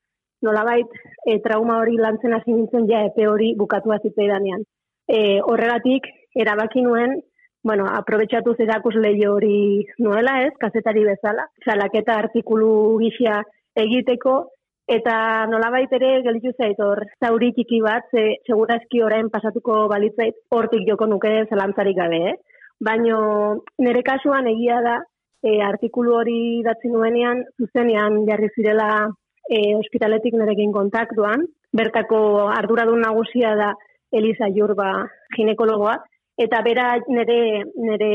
nolabait 0.44 0.90
e, 1.26 1.40
trauma 1.46 1.80
hori 1.82 1.98
lantzen 1.98 2.36
hasi 2.38 2.54
nintzen 2.54 2.88
ja 2.90 3.04
epe 3.10 3.28
hori 3.28 3.54
bukatu 3.60 3.94
zitzaidanean. 4.02 4.66
E, 5.08 5.40
horregatik 5.42 6.10
erabaki 6.36 6.84
nuen, 6.86 7.22
bueno, 7.64 7.88
aprobetxatu 7.88 8.56
zerakus 8.60 8.96
lehio 8.96 9.34
hori 9.38 9.86
nuela 10.00 10.42
ez, 10.46 10.52
kazetari 10.60 11.06
bezala, 11.08 11.48
salaketa 11.66 12.18
artikulu 12.26 12.98
gixia 13.00 13.42
egiteko, 13.76 14.36
eta 14.88 15.46
nolabait 15.48 15.92
ere 15.96 16.18
gelitu 16.26 16.52
zait 16.60 16.80
hor, 16.84 17.06
zauri 17.24 17.54
txiki 17.56 17.80
bat, 17.82 18.10
ze, 18.12 18.26
segurazki 18.48 19.02
orain 19.02 19.30
pasatuko 19.32 19.88
balitzait, 19.88 20.36
hortik 20.52 20.84
joko 20.90 21.08
nuke 21.08 21.32
zelantzarik 21.50 21.98
gabe, 21.98 22.20
eh? 22.34 22.36
Baina 22.82 23.18
nire 23.80 24.04
kasuan 24.04 24.48
egia 24.48 24.80
da, 24.82 25.00
e, 25.44 25.60
artikulu 25.62 26.16
hori 26.20 26.64
datzi 26.66 26.90
nuenean, 26.90 27.44
zuzenean 27.60 28.24
jarri 28.30 28.50
zirela 28.56 28.90
e, 29.50 29.76
ospitaletik 29.76 30.34
nerekin 30.40 30.72
kontaktuan. 30.72 31.46
Bertako 31.74 32.50
arduradun 32.54 33.02
nagusia 33.02 33.56
da 33.60 33.74
Elisa 34.14 34.50
Jurba 34.56 34.90
ginekologoa. 35.36 35.98
Eta 36.38 36.64
bera 36.66 36.88
nire, 37.08 37.64
nire 37.78 38.14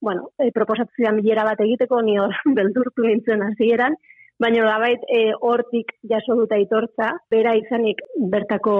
bueno, 0.00 0.30
e, 0.40 0.50
proposatzean 0.54 1.20
bilera 1.20 1.44
bat 1.44 1.60
egiteko, 1.60 2.00
ni 2.00 2.16
hor 2.20 2.32
beldurtu 2.58 3.04
nintzen 3.04 3.44
hasieran, 3.44 3.96
baina 4.40 4.64
labait 4.64 5.02
e, 5.08 5.32
hortik 5.36 5.92
jaso 6.08 6.38
dut 6.38 6.52
aitortza, 6.56 7.12
bera 7.30 7.52
izanik 7.58 8.00
bertako 8.32 8.74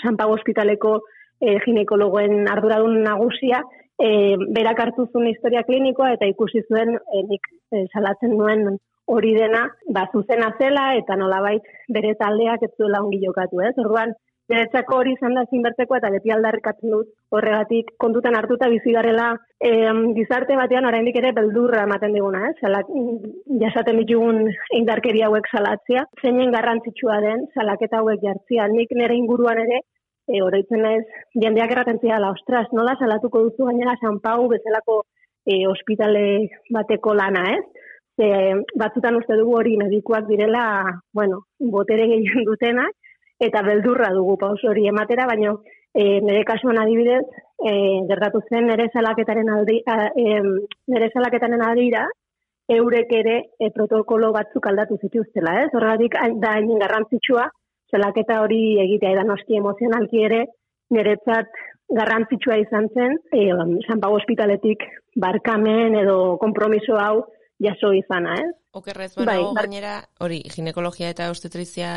Sanpago 0.00 0.38
Hospitaleko 0.38 0.96
e, 1.40 1.58
ginekologoen 1.66 2.48
arduradun 2.48 3.02
nagusia, 3.04 3.60
e, 3.98 4.36
berak 4.56 4.80
hartu 4.80 5.06
zuen 5.12 5.30
historia 5.30 5.64
klinikoa 5.68 6.12
eta 6.16 6.26
ikusi 6.30 6.64
zuen 6.68 6.96
e, 6.96 7.22
nik 7.30 7.48
e, 7.72 7.86
salatzen 7.92 8.36
nuen 8.38 8.78
hori 9.06 9.34
dena, 9.36 9.66
ba, 9.92 10.06
zuzena 10.12 10.54
zela 10.58 10.94
eta 10.98 11.16
nolabait 11.20 11.64
bere 11.92 12.14
taldeak 12.20 12.62
ez 12.64 12.72
zuela 12.76 13.02
ongi 13.04 13.20
jokatu, 13.24 13.60
ez? 13.60 13.74
Orduan, 13.82 14.14
Niretzako 14.52 14.98
hori 15.00 15.14
izan 15.16 15.38
da 15.38 15.42
zinbertzeko 15.48 15.96
eta 15.96 16.10
beti 16.12 16.32
aldarrikatzen 16.34 16.90
dut 16.92 17.12
horregatik 17.32 17.94
kontutan 18.02 18.34
hartuta 18.36 18.68
bizi 18.68 18.92
garela 18.92 19.30
gizarte 20.18 20.58
batean 20.58 20.84
oraindik 20.84 21.16
ere 21.16 21.30
beldurra 21.38 21.86
ematen 21.88 22.12
diguna, 22.12 22.42
eh? 22.50 22.52
Salak, 22.60 22.90
jasaten 23.62 24.02
ditugun 24.02 24.42
indarkeria 24.80 25.30
hauek 25.30 25.48
salatzea, 25.48 26.04
zeinen 26.20 26.52
garrantzitsua 26.52 27.22
den 27.24 27.46
salaketa 27.56 28.02
hauek 28.02 28.20
jartzia. 28.26 28.68
Nik 28.68 28.92
nire 28.92 29.16
inguruan 29.16 29.62
ere 29.64 29.80
e, 30.26 30.42
oroitzen 30.42 30.84
ez 30.88 31.04
jendeak 31.34 31.70
erraten 31.70 31.98
la 32.02 32.30
ostras, 32.30 32.68
nola 32.72 32.96
salatuko 32.98 33.42
duzu 33.42 33.64
gainera 33.66 33.96
San 34.00 34.20
Pau 34.20 34.48
bezalako 34.48 35.04
e, 35.44 35.66
ospitale 35.66 36.48
bateko 36.70 37.14
lana, 37.14 37.44
ez? 37.56 37.64
Ze, 38.16 38.28
batzutan 38.78 39.16
uste 39.16 39.36
dugu 39.36 39.56
hori 39.58 39.76
medikuak 39.76 40.26
direla, 40.28 40.84
bueno, 41.12 41.44
botere 41.58 42.06
gehien 42.06 42.44
dutenak, 42.46 42.92
eta 43.40 43.62
beldurra 43.62 44.12
dugu 44.14 44.36
paus 44.38 44.60
hori 44.64 44.86
ematera, 44.88 45.26
baina 45.26 45.54
e, 45.94 46.20
nire 46.20 46.44
kasuan 46.44 46.78
adibidez, 46.78 47.24
e, 47.58 47.72
gertatu 48.10 48.40
zen 48.48 48.68
nire 48.70 48.88
salaketaren 48.92 49.50
aldi, 49.50 49.80
e, 49.82 50.42
nire 50.94 51.10
salaketaren 51.12 51.62
aldira, 51.62 52.06
eurek 52.68 53.10
ere 53.12 53.36
e, 53.58 53.70
protokolo 53.74 54.30
batzuk 54.32 54.66
aldatu 54.70 54.96
zituztela, 55.02 55.58
ez? 55.64 55.70
Horregatik 55.74 56.16
da 56.40 56.54
hain 56.56 56.70
garrantzitsua, 56.80 57.48
salaketa 57.94 58.40
hori 58.42 58.80
egitea 58.82 59.14
edan 59.14 59.30
noski 59.30 59.60
emozionalki 59.60 60.26
ere, 60.26 60.42
niretzat 60.94 61.54
garrantzitsua 61.94 62.58
izan 62.62 62.88
zen, 62.94 63.16
e, 63.30 63.46
San 63.86 64.02
Pau 64.02 64.14
Hospitaletik 64.16 64.82
barkamen 65.20 65.94
edo 66.00 66.36
kompromiso 66.42 66.98
hau 66.98 67.24
jaso 67.62 67.92
izana, 67.94 68.34
ez? 68.42 68.52
Okerrez, 68.74 69.12
bai, 69.22 69.38
gainera, 69.54 70.00
hori, 70.24 70.40
ginekologia 70.50 71.12
eta 71.14 71.28
ostetrizia 71.30 71.90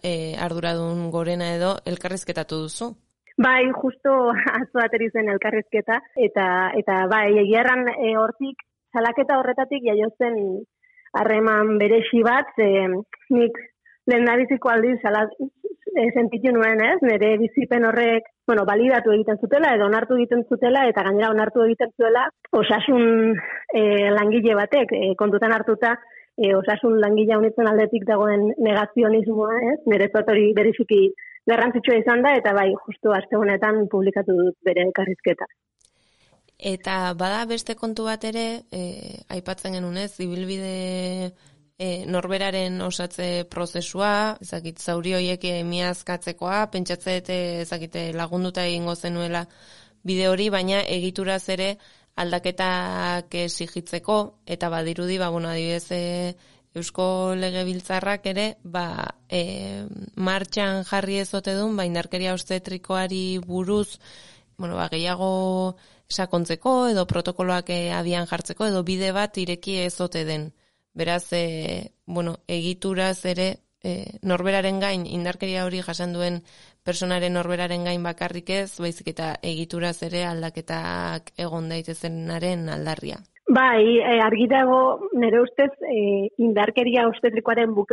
e, 0.00 0.34
arduradun 0.40 1.10
gorena 1.12 1.50
edo, 1.58 1.74
elkarrizketatu 1.84 2.62
duzu? 2.64 2.94
Bai, 3.36 3.66
justo 3.82 4.14
atzo 4.60 4.86
zen 5.12 5.28
elkarrizketa, 5.34 6.00
eta, 6.16 6.46
eta 6.80 7.04
bai, 7.10 7.26
egiarran 7.44 7.84
e, 7.98 8.16
hortik, 8.16 8.64
salaketa 8.94 9.38
horretatik 9.42 9.84
jaiozen 9.84 10.40
harreman 11.14 11.76
beresi 11.78 12.22
bat, 12.24 12.48
ze, 12.56 12.88
nik 13.30 13.58
lehen 14.10 14.24
nabiziko 14.28 14.70
aldiz 14.70 14.98
e, 15.94 16.10
sentitu 16.12 16.52
nuen, 16.52 16.80
ez? 16.84 16.98
Nere 17.06 17.34
bizipen 17.40 17.86
horrek, 17.88 18.26
bueno, 18.46 18.64
validatu 18.68 19.14
egiten 19.14 19.38
zutela 19.40 19.74
edo 19.76 19.86
onartu 19.86 20.18
egiten 20.18 20.44
zutela 20.48 20.86
eta 20.90 21.04
gainera 21.06 21.30
onartu 21.32 21.64
egiten 21.64 21.92
zuela 21.96 22.26
osasun 22.52 23.36
e, 23.72 23.84
langile 24.16 24.56
batek 24.58 24.92
e, 24.92 25.02
kontutan 25.20 25.54
hartuta 25.56 25.94
e, 26.36 26.54
osasun 26.56 26.98
langile 27.00 27.38
honetzen 27.38 27.70
aldetik 27.70 28.06
dagoen 28.08 28.50
negazionismoa, 28.58 29.60
ez? 29.72 29.78
Nere 29.90 30.10
hori 30.22 30.50
berifiki 30.56 31.04
garrantzitsua 31.46 32.00
izan 32.00 32.24
da 32.24 32.34
eta 32.38 32.54
bai, 32.56 32.70
justu 32.86 33.12
aste 33.12 33.36
honetan 33.36 33.86
publikatu 33.92 34.36
dut 34.40 34.58
bere 34.64 34.82
elkarrizketa. 34.88 35.48
Eta 36.64 37.12
bada 37.18 37.44
beste 37.50 37.74
kontu 37.74 38.06
bat 38.06 38.22
ere, 38.24 38.46
e, 38.72 38.84
aipatzen 39.36 39.74
genunez, 39.76 40.12
ibilbide 40.22 41.34
e, 41.84 41.88
norberaren 42.08 42.80
osatze 42.86 43.28
prozesua, 43.50 44.12
ezakit 44.44 44.80
zauri 44.80 45.14
hoiek 45.18 45.44
miazkatzekoa, 45.68 46.64
pentsatze 46.72 47.18
eta 47.20 47.38
ezakite 47.64 48.06
lagunduta 48.16 48.64
egingo 48.70 48.94
zenuela 48.94 49.44
bide 50.04 50.28
hori, 50.28 50.48
baina 50.52 50.80
egituraz 50.96 51.42
ere 51.56 51.74
aldaketak 52.22 53.34
esigitzeko, 53.44 54.18
eta 54.46 54.70
badirudi, 54.70 55.18
ba, 55.18 55.30
bueno, 55.34 55.50
adibidez, 55.50 55.86
e, 55.90 56.34
Eusko 56.74 57.34
Legebiltzarrak 57.38 58.24
ere, 58.26 58.46
ba, 58.64 58.86
e, 59.30 59.84
martxan 60.16 60.82
jarri 60.88 61.20
ezote 61.22 61.54
duen, 61.58 61.76
ba, 61.78 61.86
indarkeria 61.86 62.34
ostetrikoari 62.34 63.38
buruz, 63.46 64.00
bueno, 64.58 64.76
ba, 64.78 64.88
gehiago 64.90 65.30
sakontzeko, 66.10 66.74
edo 66.94 67.06
protokoloak 67.10 67.70
e, 67.70 67.80
abian 67.94 68.26
jartzeko, 68.30 68.68
edo 68.70 68.82
bide 68.86 69.12
bat 69.16 69.38
ireki 69.38 69.80
ezote 69.86 70.24
den. 70.28 70.50
Beraz, 70.94 71.32
e, 71.32 71.90
bueno, 72.06 72.36
egituraz 72.46 73.24
ere 73.26 73.48
e, 73.82 74.18
norberaren 74.22 74.80
gain, 74.80 75.06
indarkeria 75.06 75.66
hori 75.66 75.82
jasan 75.82 76.14
duen 76.14 76.40
personaren 76.86 77.34
norberaren 77.34 77.84
gain 77.84 78.02
bakarrik 78.02 78.50
ez, 78.50 78.78
baizik 78.80 79.10
eta 79.12 79.34
egituraz 79.42 79.96
ere 80.06 80.24
aldaketak 80.28 81.32
egon 81.36 81.68
daitezenaren 81.72 82.68
aldarria. 82.70 83.18
Bai, 83.44 84.00
e, 84.00 84.20
argi 84.24 84.46
dago 84.48 84.78
nire 85.20 85.42
ustez 85.42 85.70
e, 85.84 85.98
indarkeria 86.40 87.08
ostetrikoaren 87.10 87.74
buk, 87.76 87.92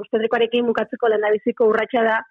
ostetrikoarekin 0.00 0.70
bukatzeko 0.70 1.10
lehendabiziko 1.10 1.68
urratsa 1.68 2.06
da 2.06 2.22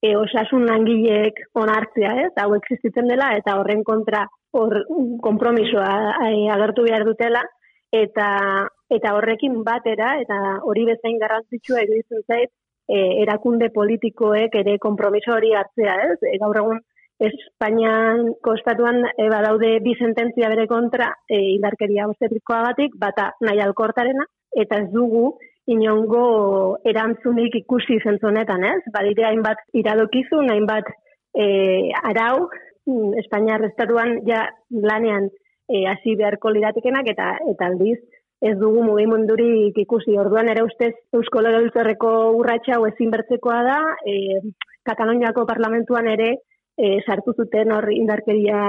e, 0.00 0.14
osasun 0.16 0.64
langileek 0.70 1.42
onartzea, 1.58 2.14
ez? 2.24 2.32
Hau 2.40 2.54
existitzen 2.56 3.10
dela 3.12 3.34
eta 3.36 3.58
horren 3.60 3.84
kontra 3.84 4.24
hor 4.56 4.80
konpromisoa 5.20 6.14
agertu 6.54 6.86
behar 6.86 7.04
dutela 7.04 7.42
eta 7.92 8.28
eta 8.90 9.14
horrekin 9.16 9.62
batera 9.64 10.14
eta 10.22 10.38
hori 10.64 10.84
bezain 10.88 11.18
garrantzitsua 11.20 11.82
iruditzen 11.84 12.24
zait 12.26 12.50
e, 12.88 13.00
erakunde 13.22 13.68
politikoek 13.74 14.54
ere 14.62 14.78
konpromiso 14.78 15.34
hori 15.34 15.52
hartzea, 15.54 15.96
ez? 16.12 16.16
E, 16.22 16.38
gaur 16.40 16.62
egun 16.62 16.80
Espainian 17.18 18.28
kostatuan 18.46 19.02
e, 19.10 19.26
badaude 19.30 19.72
bi 19.84 19.94
sententzia 19.98 20.48
bere 20.52 20.68
kontra 20.70 21.10
e, 21.26 21.40
indarkeria 21.56 22.06
obstetrikoagatik, 22.08 22.94
bata 22.96 23.32
nahi 23.42 23.60
alkortarena 23.64 24.24
eta 24.54 24.78
ez 24.84 24.90
dugu 24.94 25.32
inongo 25.68 26.78
erantzunik 26.88 27.58
ikusi 27.60 27.98
zentzonetan, 28.00 28.64
ez? 28.64 28.80
Badire 28.94 29.26
hainbat 29.28 29.60
iradokizu, 29.76 30.40
hainbat 30.54 30.88
e, 31.34 31.44
arau, 32.12 32.48
mm, 32.88 33.18
Espainiar 33.24 33.66
estatuan 33.66 34.22
ja 34.28 34.46
lanean 34.70 35.28
e, 35.68 35.84
hasi 35.90 36.14
beharko 36.16 36.54
liratekenak 36.54 37.10
eta 37.12 37.34
eta 37.52 37.68
aldiz 37.68 37.98
ez 38.40 38.54
dugu 38.58 38.82
mugimendurik 38.86 39.78
ikusi. 39.84 40.16
Orduan 40.18 40.48
ere 40.52 40.64
ustez 40.66 40.92
Eusko 41.14 41.42
Legebiltzarreko 41.42 42.12
urratsa 42.38 42.76
hau 42.76 42.86
ezin 42.90 43.10
bertzekoa 43.14 43.62
da, 43.66 43.78
e, 44.06 44.40
Kataloniako 44.88 45.44
parlamentuan 45.46 46.06
ere 46.08 46.28
e, 46.78 46.98
sartu 47.06 47.34
zuten 47.36 47.72
hor 47.74 47.90
indarkeria 47.92 48.60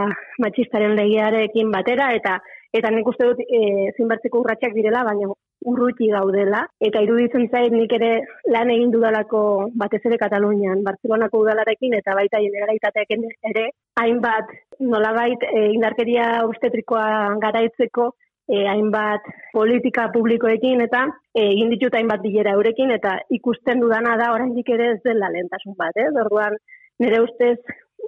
matxistaren 0.43 0.95
legiarekin 0.97 1.69
batera 1.71 2.09
eta 2.17 2.39
eta 2.73 2.89
nik 2.93 3.07
uste 3.09 3.29
dut 3.29 3.39
e, 3.45 3.91
zinbertzeko 3.97 4.41
urratsak 4.43 4.73
direla, 4.75 5.03
baina 5.05 5.29
urruti 5.69 6.07
gaudela. 6.11 6.63
Eta 6.79 7.01
iruditzen 7.03 7.47
zait 7.51 7.73
nik 7.73 7.93
ere 7.97 8.11
lan 8.53 8.69
egin 8.73 8.91
dudalako 8.93 9.41
batez 9.81 10.01
ere 10.05 10.19
Katalunian, 10.21 10.83
Barcelonako 10.85 11.43
udalarekin 11.45 11.97
eta 11.97 12.15
baita 12.17 12.41
generalitateak 12.45 13.13
ere 13.51 13.65
hainbat 14.01 14.53
nolabait 14.79 15.45
e, 15.49 15.69
indarkeria 15.75 16.29
obstetrikoa 16.45 17.37
garaitzeko 17.43 18.11
e, 18.49 18.65
hainbat 18.67 19.27
politika 19.53 20.09
publikoekin 20.13 20.81
eta 20.85 21.05
e, 21.33 21.45
egin 21.45 21.69
ditut 21.75 21.95
hainbat 21.95 22.23
bilera 22.25 22.55
eurekin 22.57 22.91
eta 22.95 23.15
ikusten 23.39 23.83
dudana 23.83 24.17
da 24.21 24.31
oraindik 24.33 24.69
ere 24.75 24.93
ez 24.95 24.99
dela 25.05 25.29
lentasun 25.35 25.77
bat, 25.77 25.95
eh? 25.95 26.09
Orduan 26.25 26.57
nire 26.99 27.21
ustez 27.23 27.57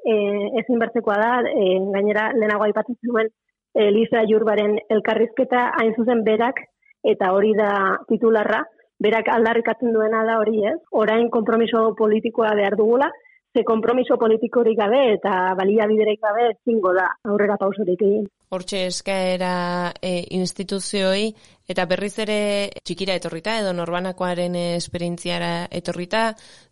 e, 0.03 0.15
ezin 0.63 0.81
bertzekoa 0.81 1.17
da, 1.21 1.31
e, 1.47 1.77
gainera 1.95 2.31
lehenago 2.35 2.67
aipatzen 2.67 2.97
zuen 3.05 3.31
e, 3.75 3.89
Lisa 3.93 4.25
Jurbaren 4.29 4.77
elkarrizketa 4.89 5.69
hain 5.79 5.95
zuzen 5.95 6.23
berak 6.27 6.63
eta 7.07 7.31
hori 7.33 7.53
da 7.57 7.71
titularra, 8.09 8.61
berak 9.01 9.29
aldarrikatzen 9.33 9.93
duena 9.93 10.21
da 10.27 10.37
hori, 10.41 10.59
ez? 10.73 10.77
Orain 11.03 11.29
konpromiso 11.33 11.91
politikoa 11.97 12.53
behar 12.57 12.77
dugula, 12.77 13.09
ze 13.53 13.63
kompromiso 13.63 14.17
politikorik 14.17 14.77
gabe 14.79 14.99
eta 15.13 15.53
baliabiderik 15.59 16.21
gabe 16.23 16.53
zingo 16.63 16.93
da 16.95 17.07
aurrera 17.27 17.57
pausorik 17.59 18.01
egin. 18.07 18.27
Hortxe 18.51 18.85
eskaera 18.87 19.91
e, 20.01 20.11
instituzioi 20.37 21.31
eta 21.71 21.85
berriz 21.87 22.13
ere 22.23 22.37
txikira 22.83 23.15
etorrita 23.19 23.57
edo 23.59 23.73
norbanakoaren 23.75 24.55
esperientziara 24.61 25.67
etorrita 25.71 26.23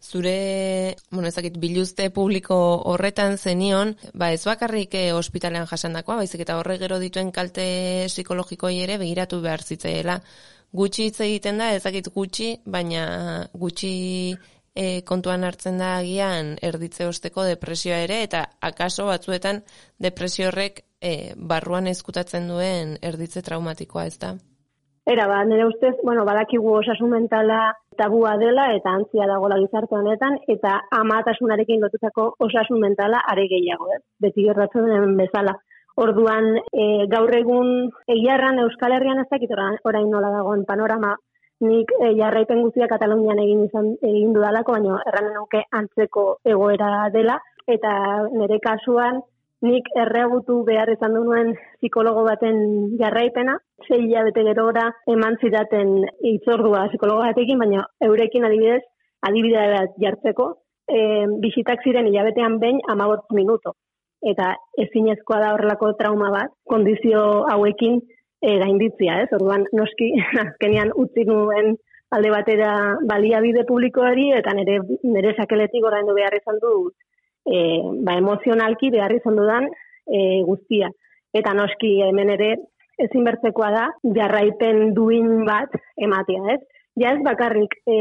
zure, 0.02 0.96
bueno, 1.12 1.28
ezakit, 1.28 1.58
biluzte 1.60 2.10
publiko 2.16 2.60
horretan 2.92 3.38
zenion, 3.38 3.96
ba 4.14 4.32
ez 4.36 4.44
bakarrik 4.48 4.96
e, 4.96 5.10
ospitalean 5.16 5.68
jasandakoa, 5.68 6.20
baizik 6.24 6.46
eta 6.46 6.60
horre 6.60 6.78
gero 6.80 7.00
dituen 7.00 7.32
kalte 7.32 7.66
psikologikoi 8.08 8.78
ere 8.86 9.00
begiratu 9.02 9.42
behar 9.44 9.64
zitzaela. 9.64 10.20
Gutxi 10.72 11.08
hitz 11.10 11.20
egiten 11.26 11.58
da, 11.58 11.72
ezakit 11.74 12.12
gutxi, 12.14 12.54
baina 12.66 13.48
gutxi 13.58 14.38
e, 14.80 15.02
kontuan 15.06 15.44
hartzen 15.44 15.80
da 15.82 15.96
agian 16.00 16.54
erditze 16.64 17.08
osteko 17.10 17.44
depresioa 17.48 18.00
ere, 18.06 18.22
eta 18.28 18.46
akaso 18.72 19.08
batzuetan 19.10 19.64
depresio 20.00 20.48
horrek 20.50 20.86
e, 21.02 21.34
barruan 21.36 21.90
ezkutatzen 21.92 22.48
duen 22.52 22.96
erditze 23.12 23.44
traumatikoa 23.46 24.06
ez 24.12 24.18
da? 24.22 24.36
Era, 25.10 25.26
ba, 25.28 25.40
nire 25.48 25.66
ustez, 25.66 25.96
bueno, 26.06 26.24
badakigu 26.28 26.70
osasun 26.80 27.10
mentala 27.10 27.60
tabua 27.98 28.36
dela 28.38 28.68
eta 28.76 28.92
antzia 28.94 29.26
dago 29.28 29.50
gizarte 29.56 29.96
honetan, 29.96 30.38
eta 30.48 30.76
amatasunarekin 31.00 31.82
lotutako 31.82 32.36
osasun 32.46 32.80
mentala 32.80 33.24
are 33.32 33.48
gehiago, 33.50 33.90
ez? 33.96 34.04
Beti 34.22 34.46
gertatzen 34.46 34.86
den 34.86 35.18
bezala. 35.18 35.56
Orduan, 36.00 36.54
e, 36.72 37.08
gaur 37.12 37.34
egun 37.36 37.90
egiarran 38.08 38.62
Euskal 38.64 38.94
Herrian 38.96 39.20
ez 39.20 39.28
dakit 39.32 39.50
orain 39.52 40.10
nola 40.12 40.30
dagoen 40.38 40.64
panorama 40.70 41.18
nik 41.66 41.92
e, 42.00 42.14
jarraipen 42.18 42.62
guztia 42.64 42.88
Katalunian 42.92 43.40
egin 43.44 43.66
izan 43.66 43.92
egin 44.02 44.34
dudalako, 44.36 44.78
baina 44.78 45.02
erranen 45.12 45.36
nuke 45.40 45.64
antzeko 45.80 46.26
egoera 46.46 47.10
dela, 47.14 47.40
eta 47.68 47.92
nire 48.32 48.60
kasuan 48.64 49.22
nik 49.66 49.90
erreagutu 50.02 50.62
behar 50.68 50.90
izan 50.94 51.18
duen 51.18 51.52
psikologo 51.82 52.24
baten 52.28 52.62
jarraipena, 53.02 53.58
zei 53.88 54.08
bete 54.30 54.46
gerora 54.48 54.86
eman 55.08 55.36
zidaten 55.42 56.06
itzordua 56.32 56.88
psikologo 56.88 57.26
batekin, 57.28 57.60
baina 57.60 57.86
eurekin 58.08 58.46
adibidez, 58.46 58.82
adibidea 59.28 59.68
bat 59.76 60.00
jartzeko, 60.00 60.48
e, 60.88 61.28
bisitak 61.44 61.84
ziren 61.84 62.08
hilabetean 62.08 62.60
behin 62.60 62.80
amabot 62.88 63.28
minuto. 63.36 63.76
Eta 64.22 64.54
ezinezkoa 64.78 65.40
da 65.40 65.54
horrelako 65.56 65.94
trauma 66.00 66.32
bat, 66.32 66.56
kondizio 66.68 67.46
hauekin 67.52 68.02
e, 68.42 68.56
gainditzia, 68.62 69.22
ez? 69.24 69.30
Orduan, 69.36 69.66
noski, 69.76 70.12
azkenian 70.46 70.94
utzi 70.96 71.26
nuen 71.28 71.76
alde 72.16 72.32
batera 72.34 72.72
baliabide 73.06 73.66
publikoari, 73.70 74.32
eta 74.40 74.56
nire, 74.58 74.80
nire 75.04 75.36
sakeletik 75.38 75.86
orain 75.86 76.10
behar 76.10 76.40
izan 76.40 76.58
du, 76.64 76.74
e, 77.46 77.60
ba, 78.06 78.18
emozionalki 78.18 78.90
behar 78.96 79.14
izan 79.14 79.38
dudan 79.38 79.70
e, 79.70 80.42
guztia. 80.48 80.90
Eta 81.36 81.54
noski 81.54 82.00
hemen 82.08 82.34
ere, 82.34 82.56
ezin 83.00 83.24
bertzekoa 83.28 83.70
da, 83.76 83.86
jarraipen 84.18 84.94
duin 84.98 85.46
bat 85.48 85.76
ematea, 86.02 86.56
ez? 86.56 86.62
Ja 87.00 87.14
ez 87.16 87.22
bakarrik 87.24 87.78
e, 87.88 87.96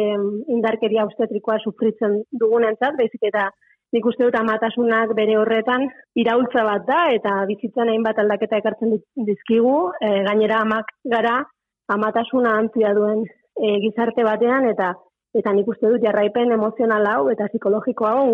indarkeria 0.57 1.05
ustetrikoa 1.07 1.59
sufritzen 1.63 2.23
dugunentzat, 2.41 2.97
baizik 2.99 3.29
eta 3.29 3.51
nik 3.93 4.07
uste 4.11 4.27
dut 4.27 4.37
amatasunak 4.37 5.15
bere 5.17 5.37
horretan 5.41 5.87
iraultza 6.23 6.65
bat 6.69 6.87
da 6.89 7.01
eta 7.15 7.35
bizitzan 7.51 7.89
hainbat 7.93 8.21
aldaketa 8.23 8.61
ekartzen 8.61 8.97
dizkigu, 9.29 9.77
e, 10.01 10.11
gainera 10.29 10.63
amak 10.65 10.93
gara 11.17 11.39
amatasuna 11.89 12.57
antzia 12.61 12.93
duen 12.95 13.25
e, 13.25 13.79
gizarte 13.85 14.25
batean 14.27 14.69
eta 14.73 14.93
eta 15.39 15.53
nik 15.53 15.69
uste 15.69 15.89
dut 15.93 16.05
jarraipen 16.05 16.53
emozional 16.57 17.07
hau 17.07 17.29
eta 17.33 17.49
psikologiko 17.53 18.07
hau 18.09 18.29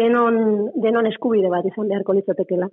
denon, 0.00 0.70
denon 0.82 1.08
eskubide 1.10 1.50
bat 1.52 1.66
izan 1.68 1.88
beharko 1.88 2.16
litzatekeela. 2.16 2.68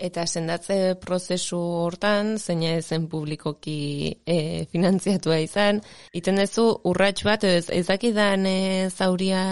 Eta 0.00 0.24
sendatze 0.24 0.76
prozesu 1.00 1.58
hortan, 1.82 2.38
zeina 2.38 2.72
ezen 2.78 3.04
publikoki 3.12 4.14
e, 4.24 4.36
finantziatua 4.72 5.42
izan, 5.44 5.82
iten 6.16 6.40
duzu 6.40 6.70
urrats 6.88 7.24
bat, 7.26 7.44
ez, 7.44 7.66
ezakidan 7.82 8.46
e, 8.48 8.88
zauria 8.88 9.42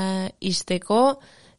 isteko, 0.41 1.03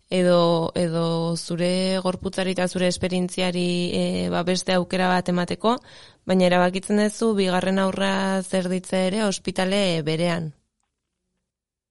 edo, 0.10 0.72
edo 0.76 1.36
zure 1.38 2.00
gorputzari 2.04 2.56
eta 2.56 2.68
zure 2.68 2.88
esperintziari 2.88 3.70
e, 3.94 4.04
ba 4.34 4.44
beste 4.44 4.74
aukera 4.74 5.10
bat 5.12 5.30
emateko, 5.30 5.76
baina 6.26 6.48
erabakitzen 6.50 7.02
duzu 7.04 7.34
bigarren 7.38 7.80
aurra 7.80 8.42
zer 8.42 8.70
ditze 8.74 9.06
ere 9.08 9.24
ospitale 9.24 10.02
berean. 10.04 10.52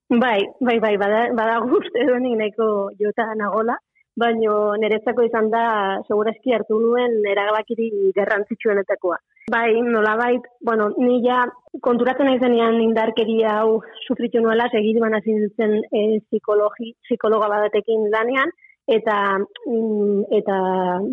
Bai, 0.09 0.41
bai, 0.61 0.79
bai, 0.81 0.97
bada, 0.97 1.27
bada 1.37 1.59
guzti 1.69 2.01
edo 2.03 2.17
nahiko 2.19 2.69
jota 2.99 3.27
nagola, 3.37 3.77
baina 4.17 4.55
niretzako 4.83 5.27
izan 5.27 5.51
da, 5.53 5.65
segurazki 6.09 6.55
hartu 6.57 6.81
nuen, 6.81 7.21
eragabakiri 7.35 7.91
garrantzitsuenetakoa. 8.17 9.19
Bai, 9.51 9.81
nola 9.81 10.15
bait, 10.17 10.43
bueno, 10.61 10.91
ni 10.99 11.23
ja 11.25 11.39
konturatzen 11.81 12.27
nahi 12.29 12.41
zenean 12.45 12.75
indarkeria 12.85 13.55
hau 13.61 13.79
sufritu 14.07 14.43
nuela, 14.45 14.67
segidu 14.69 15.01
baina 15.01 15.21
zintzen 15.25 15.73
e, 15.89 16.03
psikologi, 16.27 16.91
psikologa 17.07 17.49
batekin 17.53 18.11
lanean, 18.13 18.53
eta 18.97 19.17
mm, 19.39 20.27
eta 20.41 20.59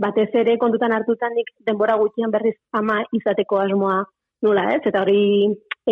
batez 0.03 0.27
ere 0.41 0.57
kontutan 0.57 0.95
hartutan 0.97 1.31
nik 1.37 1.53
denbora 1.69 1.95
gutxian 2.01 2.33
berriz 2.35 2.55
ama 2.81 2.97
izateko 3.19 3.61
asmoa 3.61 4.01
nula, 4.43 4.67
ez? 4.75 4.81
Eta 4.91 5.05
hori 5.05 5.23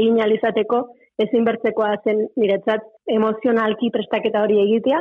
egin 0.01 0.19
alizateko 0.25 0.81
ezin 1.23 1.47
bertzekoa 1.47 1.93
zen 2.03 2.25
niretzat 2.43 2.91
emozionalki 3.15 3.91
prestaketa 3.95 4.43
hori 4.43 4.59
egitea, 4.65 4.99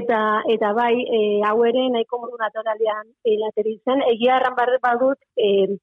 eta 0.00 0.22
eta 0.56 0.72
bai, 0.80 0.94
e, 1.04 1.20
hau 1.50 1.58
ere 1.68 1.84
nahiko 1.92 2.24
modu 2.24 2.40
naturalian 2.40 3.12
e, 3.28 3.36
zen, 3.84 4.04
egia 4.14 4.40
erran 4.40 4.56
badut, 4.56 5.20
e, 5.36 5.76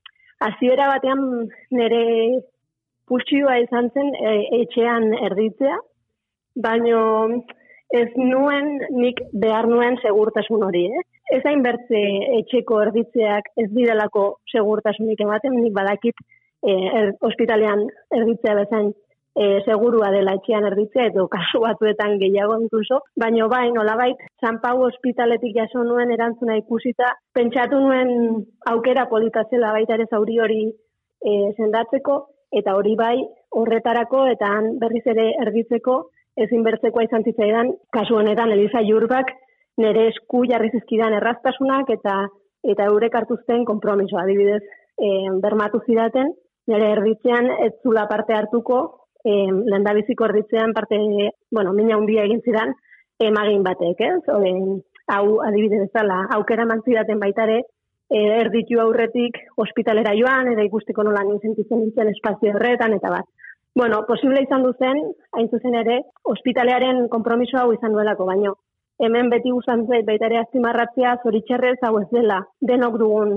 hasiera 0.46 0.88
batean 0.94 1.22
nire 1.72 2.04
pustioa 3.10 3.58
izan 3.64 3.92
zen 3.94 4.14
e, 4.16 4.34
etxean 4.62 5.12
erditzea, 5.30 5.78
baino 6.68 7.02
ez 7.96 8.08
nuen 8.18 8.72
nik 8.98 9.22
behar 9.44 9.68
nuen 9.70 10.00
segurtasun 10.02 10.64
hori, 10.68 10.86
eh? 10.90 11.04
Ez 11.38 11.42
hain 11.50 11.62
bertze 11.66 12.02
etxeko 12.40 12.82
erditzeak 12.86 13.48
ez 13.62 13.68
didalako 13.74 14.26
segurtasunik 14.52 15.22
ematen, 15.26 15.58
nik 15.62 15.74
badakit 15.74 16.18
e, 16.66 16.74
er, 16.74 17.14
ospitalean 17.30 17.86
erditzea 18.20 18.58
bezain 18.62 18.92
e, 19.36 19.62
segurua 19.66 20.10
dela 20.16 20.38
etxean 20.40 20.66
erditzea, 20.72 21.10
edo 21.12 21.28
kasu 21.36 21.62
batuetan 21.64 22.18
gehiago 22.22 22.58
inkluso, 22.62 23.02
baino 23.20 23.50
bai, 23.52 23.68
nolabait, 23.76 24.22
San 24.42 24.62
Pau 24.64 24.80
ospitaletik 24.88 25.56
jaso 25.58 25.84
nuen 25.84 26.14
erantzuna 26.16 26.58
ikusita, 26.62 27.12
pentsatu 27.36 27.82
nuen 27.84 28.46
aukera 28.72 29.08
politazela 29.12 29.74
baita 29.76 30.00
ere 30.00 30.08
zauri 30.10 30.40
hori 30.40 30.62
e, 30.66 31.36
sendatzeko, 31.58 32.22
eta 32.56 32.76
hori 32.80 32.96
bai, 32.96 33.18
horretarako, 33.60 34.26
eta 34.32 34.52
han 34.58 34.78
berriz 34.80 35.04
ere 35.12 35.34
erditzeko, 35.44 35.98
ezin 36.40 36.64
bertzekoa 36.64 37.04
izan 37.04 37.24
zitzaidan, 37.28 37.74
kasu 37.96 38.18
honetan, 38.20 38.52
Elisa 38.56 38.82
Jurbak, 38.88 39.32
nire 39.80 40.10
esku 40.14 40.46
jarri 40.48 40.72
zizkidan 40.72 41.16
erraztasunak, 41.20 41.92
eta 41.92 42.26
eta 42.66 42.88
eurek 42.90 43.14
hartuzten 43.14 43.62
konpromisoa, 43.68 44.24
adibidez, 44.24 44.64
e, 44.98 45.10
bermatu 45.44 45.84
zidaten, 45.86 46.32
nire 46.72 46.88
erditzean 46.96 47.52
ez 47.62 47.74
zula 47.84 48.08
parte 48.10 48.34
hartuko, 48.34 48.80
eh, 49.26 49.52
lehen 49.52 49.88
biziko 50.00 50.26
erditzean 50.26 50.74
parte, 50.74 50.98
bueno, 51.52 51.74
mina 51.74 51.98
hundia 51.98 52.24
egin 52.24 52.42
zidan, 52.42 52.74
emagin 53.20 53.64
batek, 53.64 54.02
ez? 54.02 54.22
Ode, 54.30 54.52
hau 55.08 55.40
adibide 55.46 55.80
bezala, 55.86 56.26
aukera 56.36 56.66
mantzidaten 56.66 57.20
baitare, 57.20 57.62
e, 58.10 58.20
erditu 58.42 58.80
aurretik 58.82 59.38
ospitalera 59.62 60.14
joan, 60.18 60.52
eta 60.54 60.66
ikusteko 60.66 61.04
nola 61.04 61.24
sentitzen 61.42 61.82
nintzen 61.82 62.12
espazio 62.14 62.54
horretan, 62.56 62.94
eta 62.94 63.10
bat. 63.10 63.26
Bueno, 63.76 64.06
posible 64.08 64.42
izan 64.44 64.64
duzen, 64.64 65.02
hain 65.36 65.50
zuzen 65.50 65.76
ere, 65.76 66.00
ospitalearen 66.24 67.08
kompromiso 67.10 67.58
hau 67.60 67.74
izan 67.74 67.94
duelako, 67.94 68.26
baino, 68.26 68.56
hemen 69.04 69.30
beti 69.30 69.52
guztan 69.52 69.86
zait 69.88 70.06
baita 70.08 70.30
ere 70.30 70.40
aztimarratzea, 70.40 71.18
zoritxerrez 71.24 71.78
hau 71.84 71.98
ez 72.00 72.08
dela, 72.12 72.40
denok 72.62 72.98
dugun 73.02 73.34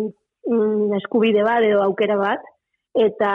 mm, 0.47 0.93
eskubide 1.01 1.43
bat 1.43 1.67
edo 1.67 1.83
aukera 1.83 2.17
bat, 2.21 2.45
eta 2.95 3.33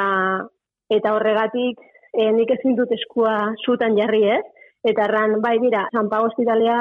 eta 0.94 1.14
horregatik 1.16 1.80
e, 2.14 2.32
nik 2.38 2.52
ezin 2.56 2.78
dut 2.80 2.92
eskua 2.96 3.54
zutan 3.66 3.98
jarri 3.98 4.24
ez, 4.38 4.44
eta 4.84 5.08
erran, 5.08 5.40
bai 5.42 5.58
dira, 5.64 5.88
San 5.96 6.10
Pau 6.10 6.26
hospitalea 6.28 6.80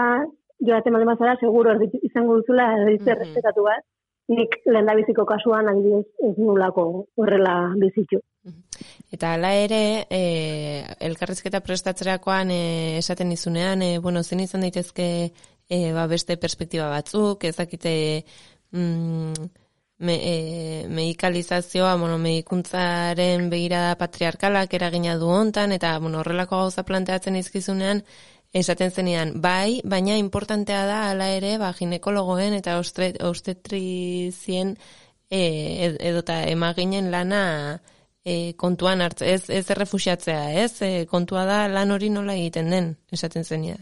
joate 0.67 0.91
mali 0.91 1.09
mazara, 1.09 1.37
seguro 1.41 1.75
izango 2.03 2.39
duzula 2.41 2.69
erditze 2.83 3.15
mm 3.15 3.35
-hmm. 3.35 3.65
bat, 3.65 3.85
nik 4.29 4.61
lehen 4.67 4.87
da 4.87 4.95
biziko 4.95 5.25
kasuan 5.27 5.69
adibidez 5.69 6.07
ez 6.29 6.37
nulako 6.39 7.07
horrela 7.17 7.75
bizitu. 7.81 8.21
Eta 9.13 9.35
ala 9.37 9.53
ere, 9.55 10.07
e, 10.11 10.23
elkarrizketa 11.09 11.61
prestatzerakoan 11.61 12.51
e, 12.51 12.63
esaten 12.99 13.31
dizunean, 13.31 13.83
e, 13.83 13.99
bueno, 13.99 14.23
zen 14.23 14.41
izan 14.41 14.65
daitezke 14.65 15.09
e, 15.69 15.93
ba 15.93 16.07
beste 16.07 16.37
perspektiba 16.37 16.89
batzuk, 16.89 17.45
ezakite 17.45 18.25
mm, 18.73 19.51
me, 20.03 20.17
e, 20.19 20.89
medikalizazioa, 20.89 21.95
bueno, 21.97 22.19
medikuntzaren 22.19 23.49
begirada 23.51 23.95
patriarkalak 24.01 24.75
eragina 24.75 25.17
du 25.17 25.29
hontan 25.31 25.73
eta 25.73 25.95
bueno, 25.99 26.21
horrelako 26.21 26.59
gauza 26.65 26.83
planteatzen 26.89 27.39
izkizunean 27.39 28.03
esaten 28.53 28.91
zenean, 28.91 29.33
bai, 29.41 29.81
baina 29.85 30.17
importantea 30.21 30.85
da 30.87 30.99
hala 31.11 31.31
ere, 31.33 31.57
ba, 31.63 31.73
ginekologoen 31.79 32.59
eta 32.59 32.77
ostetrizien 33.31 34.77
e, 35.31 35.43
edota 36.11 36.43
emaginen 36.51 37.11
lana 37.15 37.45
e, 38.25 38.53
kontuan 38.59 39.01
hartze, 39.01 39.33
ez, 39.33 39.49
ez 39.49 39.65
errefusiatzea, 39.71 40.45
ez? 40.67 40.73
E, 40.83 40.93
kontua 41.09 41.47
da 41.49 41.65
lan 41.73 41.95
hori 41.97 42.11
nola 42.13 42.37
egiten 42.37 42.71
den, 42.75 42.97
esaten 43.11 43.45
zenean. 43.49 43.81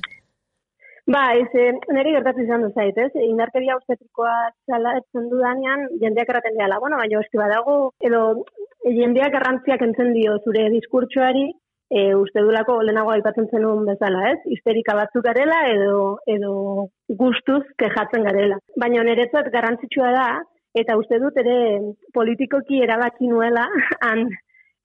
Ba, 1.10 1.22
ez, 1.34 1.48
niri 1.90 2.12
gertatzen 2.14 2.44
izan 2.44 2.62
dut 2.62 2.76
zait, 2.78 2.98
ez? 3.02 3.10
Indarkeria 3.18 3.74
obstetrikoa 3.74 4.34
txalatzen 4.68 5.24
dudanean, 5.32 5.88
jendeak 6.02 6.28
erraten 6.30 6.58
dela, 6.58 6.78
bueno, 6.82 7.00
baina 7.00 7.22
eski 7.24 7.40
badago, 7.40 7.74
edo 8.06 8.20
jendeak 8.84 9.34
garrantziak 9.34 9.82
entzen 9.86 10.12
dio 10.14 10.36
zure 10.44 10.68
diskurtsoari, 10.70 11.48
e, 11.90 12.04
uste 12.14 12.44
dulako 12.46 12.76
lehenago 12.86 13.10
aipatzen 13.16 13.48
zenun 13.50 13.82
bezala, 13.88 14.22
ez? 14.30 14.38
Histerika 14.54 14.94
batzuk 15.00 15.26
garela 15.26 15.58
edo, 15.72 15.96
edo 16.36 16.52
gustuz 17.24 17.64
kejatzen 17.82 18.28
garela. 18.28 18.60
Baina 18.78 19.02
niretzat 19.02 19.50
garrantzitsua 19.56 20.12
da, 20.14 20.28
eta 20.78 20.94
uste 21.00 21.18
dut 21.18 21.42
ere 21.42 21.58
politikoki 22.14 22.84
erabaki 22.86 23.32
nuela, 23.32 23.66
han, 24.06 24.28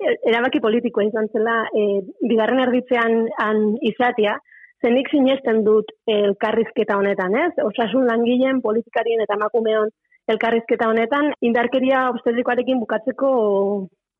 erabaki 0.02 0.64
politikoa 0.66 1.06
izan 1.12 1.30
zela, 1.30 1.62
e, 1.70 2.02
bigarren 2.26 2.66
erditzean 2.66 3.28
han 3.46 3.64
izatea, 3.94 4.40
zenik 4.86 5.10
sinesten 5.10 5.64
dut 5.66 5.90
elkarrizketa 6.12 6.98
honetan, 7.00 7.34
ez? 7.42 7.54
Osasun 7.64 8.06
langileen, 8.10 8.62
politikarien 8.62 9.24
eta 9.26 9.38
emakumeon 9.40 9.90
elkarrizketa 10.32 10.90
honetan, 10.92 11.32
indarkeria 11.46 12.06
obstetrikoarekin 12.14 12.80
bukatzeko 12.84 13.30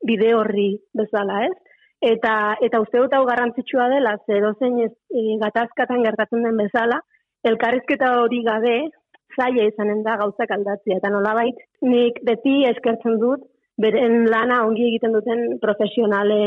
bide 0.06 0.34
horri 0.38 0.70
bezala, 0.98 1.46
ez? 1.48 1.56
Eta, 2.06 2.34
eta 2.66 2.82
uste 2.84 3.02
dut 3.02 3.14
hau 3.18 3.24
garrantzitsua 3.30 3.88
dela, 3.94 4.14
zer 4.28 4.46
ozein 4.52 4.78
ez 4.84 4.92
e, 5.10 5.38
gatazkatan 5.42 6.04
gertatzen 6.06 6.46
den 6.46 6.60
bezala, 6.62 7.00
elkarrizketa 7.50 8.12
hori 8.22 8.44
gabe, 8.46 8.76
zaila 9.36 9.66
izanen 9.70 10.04
da 10.06 10.18
gauzak 10.22 10.52
aldatzea. 10.58 11.00
Eta 11.00 11.12
nolabait, 11.14 11.58
nik 11.82 12.22
beti 12.28 12.62
eskertzen 12.70 13.18
dut, 13.22 13.46
beren 13.82 14.26
lana 14.32 14.62
ongi 14.66 14.86
egiten 14.90 15.16
duten 15.16 15.58
profesionale, 15.62 16.38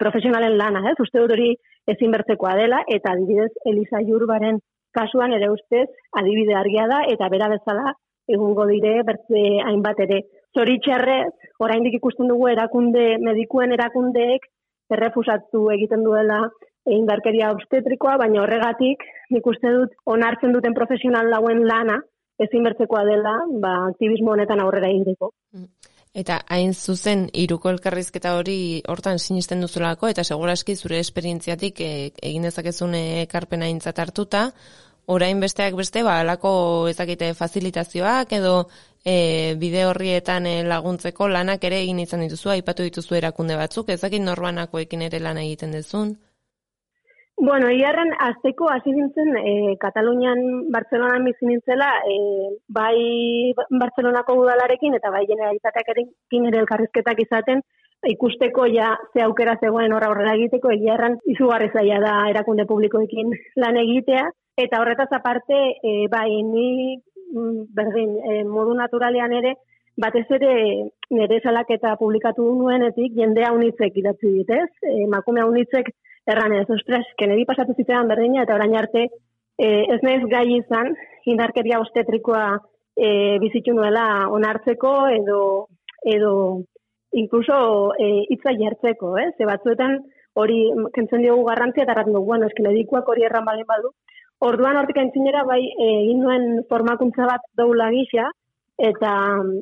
profesionalen 0.00 0.56
lana, 0.58 0.84
ez? 0.90 0.96
Uste 1.00 1.20
dut 1.20 1.34
hori 1.36 1.50
ezin 1.90 2.14
bertzekoa 2.14 2.54
dela, 2.60 2.80
eta 2.88 3.12
adibidez, 3.12 3.50
Elisa 3.68 4.00
Jurbaren 4.06 4.60
kasuan 4.94 5.34
ere 5.36 5.50
ustez, 5.50 5.88
adibide 6.16 6.54
argia 6.56 6.86
da, 6.88 7.02
eta 7.10 7.28
bera 7.28 7.50
bezala, 7.52 7.92
egungo 8.30 8.66
dire, 8.70 9.02
bertze 9.04 9.44
hainbat 9.68 10.00
ere. 10.06 10.22
Zoritxarrez, 10.56 11.32
oraindik 11.66 11.98
ikusten 11.98 12.30
dugu 12.30 12.48
erakunde, 12.48 13.18
medikuen 13.20 13.74
erakundeek, 13.74 14.46
errefusatu 14.94 15.66
egiten 15.74 16.04
duela 16.06 16.44
indarkeria 16.92 17.50
obstetrikoa, 17.54 18.18
baina 18.20 18.42
horregatik, 18.42 19.04
nik 19.32 19.46
uste 19.48 19.72
dut, 19.72 19.94
onartzen 20.04 20.52
duten 20.52 20.76
profesional 20.76 21.30
lauen 21.32 21.64
lana, 21.68 21.98
ezin 22.44 22.64
bertzekoa 22.66 23.04
dela, 23.08 23.34
ba, 23.62 23.74
aktivismo 23.90 24.34
honetan 24.34 24.60
aurrera 24.60 24.90
egiteko. 24.92 25.30
Mm. 25.56 25.68
Eta 26.14 26.36
hain 26.54 26.74
zuzen 26.74 27.24
iruko 27.42 27.70
elkarrizketa 27.74 28.36
hori 28.38 28.82
hortan 28.92 29.18
sinisten 29.18 29.64
duzulako 29.64 30.08
eta 30.12 30.22
seguraski 30.22 30.76
zure 30.76 31.00
esperientziatik 31.02 31.80
e, 31.80 31.88
egin 32.28 32.46
dezakezun 32.46 32.94
ekarpena 32.98 33.66
intzat 33.72 33.98
hartuta, 33.98 34.44
orain 35.16 35.40
besteak 35.42 35.74
beste 35.80 36.04
ba 36.06 36.20
alako 36.20 36.52
ezakite 36.92 37.32
facilitazioak 37.34 38.36
edo 38.38 38.54
e, 39.04 39.16
bide 39.58 39.84
horrietan 39.88 40.46
laguntzeko 40.68 41.28
lanak 41.28 41.66
ere 41.70 41.82
egin 41.82 41.98
izan 42.06 42.22
dituzu 42.28 42.54
aipatu 42.54 42.86
dituzu 42.86 43.18
erakunde 43.18 43.58
batzuk 43.58 43.90
ezakit 43.96 44.22
norbanakoekin 44.22 45.02
ere 45.08 45.20
lan 45.26 45.42
egiten 45.42 45.74
dezun. 45.74 46.14
Bueno, 47.36 47.68
iarren 47.70 48.12
azteko 48.22 48.68
hasi 48.70 48.92
dintzen 48.94 49.34
e, 49.36 49.76
Katalunian 49.82 50.70
Bartzelonan 50.70 51.24
bizi 51.26 51.48
nintzela, 51.48 51.88
e, 52.06 52.14
bai 52.68 53.52
Bartzelonako 53.70 54.36
udalarekin 54.38 54.94
eta 54.94 55.10
bai 55.10 55.24
generalitateak 55.26 55.90
ere 55.94 56.06
elkarrizketak 56.60 57.24
izaten, 57.26 57.64
ikusteko 58.06 58.66
ja 58.70 58.94
ze 59.12 59.24
aukera 59.24 59.56
zegoen 59.60 59.92
horra 59.92 60.12
horrela 60.12 60.36
egiteko, 60.38 60.70
iarren 60.70 61.18
izugarri 61.34 61.70
zaila 61.72 62.00
da 62.04 62.14
erakunde 62.30 62.66
publikoekin 62.70 63.34
lan 63.56 63.82
egitea, 63.82 64.24
eta 64.56 64.80
horretaz 64.80 65.10
aparte, 65.18 65.60
e, 65.82 66.06
bai 66.10 66.30
ni 66.42 66.96
mm, 67.34 67.66
berdin, 67.74 68.16
e, 68.30 68.42
modu 68.44 68.78
naturalean 68.78 69.34
ere, 69.42 69.56
batez 69.98 70.26
ere 70.38 70.54
nire 71.10 71.40
salaketa 71.42 71.96
publikatu 71.98 72.46
nuenetik, 72.60 73.14
jendea 73.18 73.52
unitzek 73.54 73.96
idatzi 73.96 74.32
ditez, 74.38 74.70
e, 74.82 75.06
makume 75.10 75.44
unitzek 75.50 75.90
erran 76.26 76.54
ez, 76.56 76.66
ostras, 76.70 77.04
kenedi 77.18 77.44
pasatu 77.48 77.74
zitean 77.76 78.08
berdina, 78.08 78.44
eta 78.44 78.56
orain 78.56 78.76
arte, 78.76 79.08
e, 79.58 79.68
ez 79.94 80.00
nahiz 80.02 80.24
gai 80.30 80.46
izan, 80.56 80.94
indarkeria 81.30 81.80
ostetrikoa 81.84 82.44
e, 82.96 83.38
bizitu 83.42 83.74
nuela 83.76 84.28
onartzeko, 84.32 84.94
edo, 85.18 85.40
edo 86.04 86.34
inkluso 87.12 87.56
e, 88.00 88.24
itza 88.34 88.54
jartzeko, 88.58 89.16
eh? 89.18 89.30
ze 89.38 89.46
batzuetan 89.48 90.00
hori 90.34 90.58
kentzen 90.94 91.22
diogu 91.22 91.44
garrantzia, 91.46 91.84
eta 91.84 92.02
dugu, 92.08 92.24
bueno, 92.32 92.48
esken 92.50 92.72
edikuak 92.72 93.08
hori 93.08 93.22
erran 93.24 93.44
balen 93.46 93.68
badu. 93.68 93.92
Orduan 94.42 94.76
hortik 94.76 94.98
entzinera 94.98 95.44
bai 95.46 95.60
egin 95.62 96.20
nuen 96.20 96.64
formakuntza 96.68 97.28
bat 97.28 97.44
doula 97.56 97.86
gisa, 97.94 98.26
eta, 98.78 99.12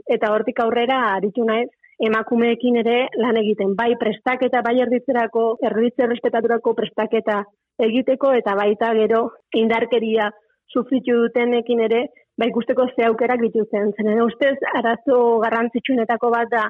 eta 0.08 0.32
hortik 0.32 0.62
aurrera 0.64 1.02
aritu 1.12 1.44
naiz 1.44 1.68
emakumeekin 2.02 2.78
ere 2.82 2.96
lan 3.22 3.38
egiten. 3.38 3.76
Bai 3.78 3.92
prestaketa, 4.00 4.62
bai 4.66 4.74
erditzerako, 4.84 5.44
erditze 5.68 6.08
respetaturako 6.10 6.74
prestaketa 6.78 7.42
egiteko, 7.82 8.32
eta 8.38 8.56
baita 8.58 8.92
gero 8.98 9.22
indarkeria 9.62 10.30
sufritu 10.72 11.16
dutenekin 11.24 11.82
ere, 11.86 12.06
bai 12.38 12.48
ikusteko 12.50 12.88
ze 12.94 13.06
aukerak 13.06 13.42
dituzten. 13.44 13.92
Zenen 13.96 14.22
ustez, 14.24 14.56
arazo 14.78 15.18
garrantzitsunetako 15.44 16.30
bat 16.34 16.50
da, 16.52 16.64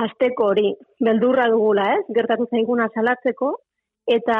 azteko 0.00 0.52
hori, 0.52 0.70
beldurra 1.02 1.48
dugula, 1.52 1.90
ez? 1.98 2.04
Gertatu 2.16 2.46
zaiguna 2.50 2.88
salatzeko, 2.94 3.52
eta 4.08 4.38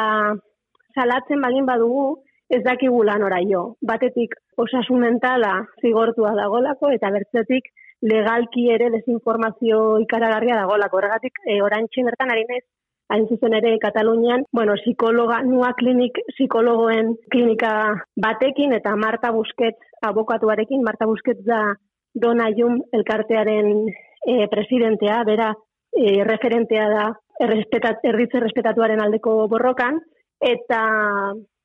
salatzen 0.94 1.42
bagin 1.44 1.66
badugu, 1.66 2.22
ez 2.50 2.62
dakigu 2.64 3.03
lan 3.07 3.22
oraio. 3.22 3.62
Batetik 3.87 4.35
osasun 4.59 5.05
mentala 5.05 5.53
zigortua 5.83 6.33
dagolako, 6.38 6.90
eta 6.96 7.11
bertzetik 7.14 7.68
legalki 8.03 8.69
ere 8.73 8.91
desinformazio 8.91 9.99
ikaragarria 10.05 10.57
dagolako. 10.63 10.99
Horregatik, 10.99 11.41
e, 11.47 11.61
orain 11.63 11.87
bertan 12.07 12.33
ari 12.33 12.45
nez, 12.49 12.65
hain 13.11 13.27
zuzen 13.29 13.55
ere 13.55 13.77
Katalunian, 13.83 14.45
bueno, 14.53 14.75
psikologa, 14.83 15.43
nua 15.43 15.73
klinik 15.75 16.19
psikologoen 16.35 17.17
klinika 17.31 17.73
batekin, 18.17 18.73
eta 18.73 18.95
Marta 18.97 19.33
Busquets 19.33 19.81
abokatuarekin, 20.07 20.83
Marta 20.83 21.07
Busquets 21.07 21.45
da 21.45 21.75
Dona 22.15 22.49
Jum 22.57 22.81
elkartearen 22.93 23.89
e, 23.91 24.47
presidentea, 24.51 25.23
bera 25.25 25.53
e, 25.93 26.23
referentea 26.25 26.89
da 26.89 27.07
errespetat, 27.41 28.05
erditze 28.05 28.41
respetatuaren 28.41 29.03
aldeko 29.03 29.47
borrokan, 29.49 30.01
eta 30.41 30.83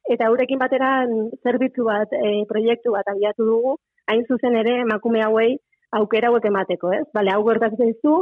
eta 0.06 0.28
eurekin 0.30 0.60
batera 0.62 0.90
zerbitzu 1.44 1.86
bat, 1.86 2.12
e, 2.14 2.44
proiektu 2.50 2.94
bat 2.94 3.08
abiatu 3.10 3.46
dugu, 3.46 3.78
hain 4.10 4.26
zuzen 4.30 4.58
ere 4.58 4.82
emakume 4.84 5.24
hauei 5.26 5.56
aukera 6.00 6.30
hauek 6.32 6.46
emateko, 6.52 6.94
ez? 6.94 7.06
Bale, 7.14 7.34
hau 7.34 7.44
gertatzen 7.48 7.94
zu, 8.02 8.16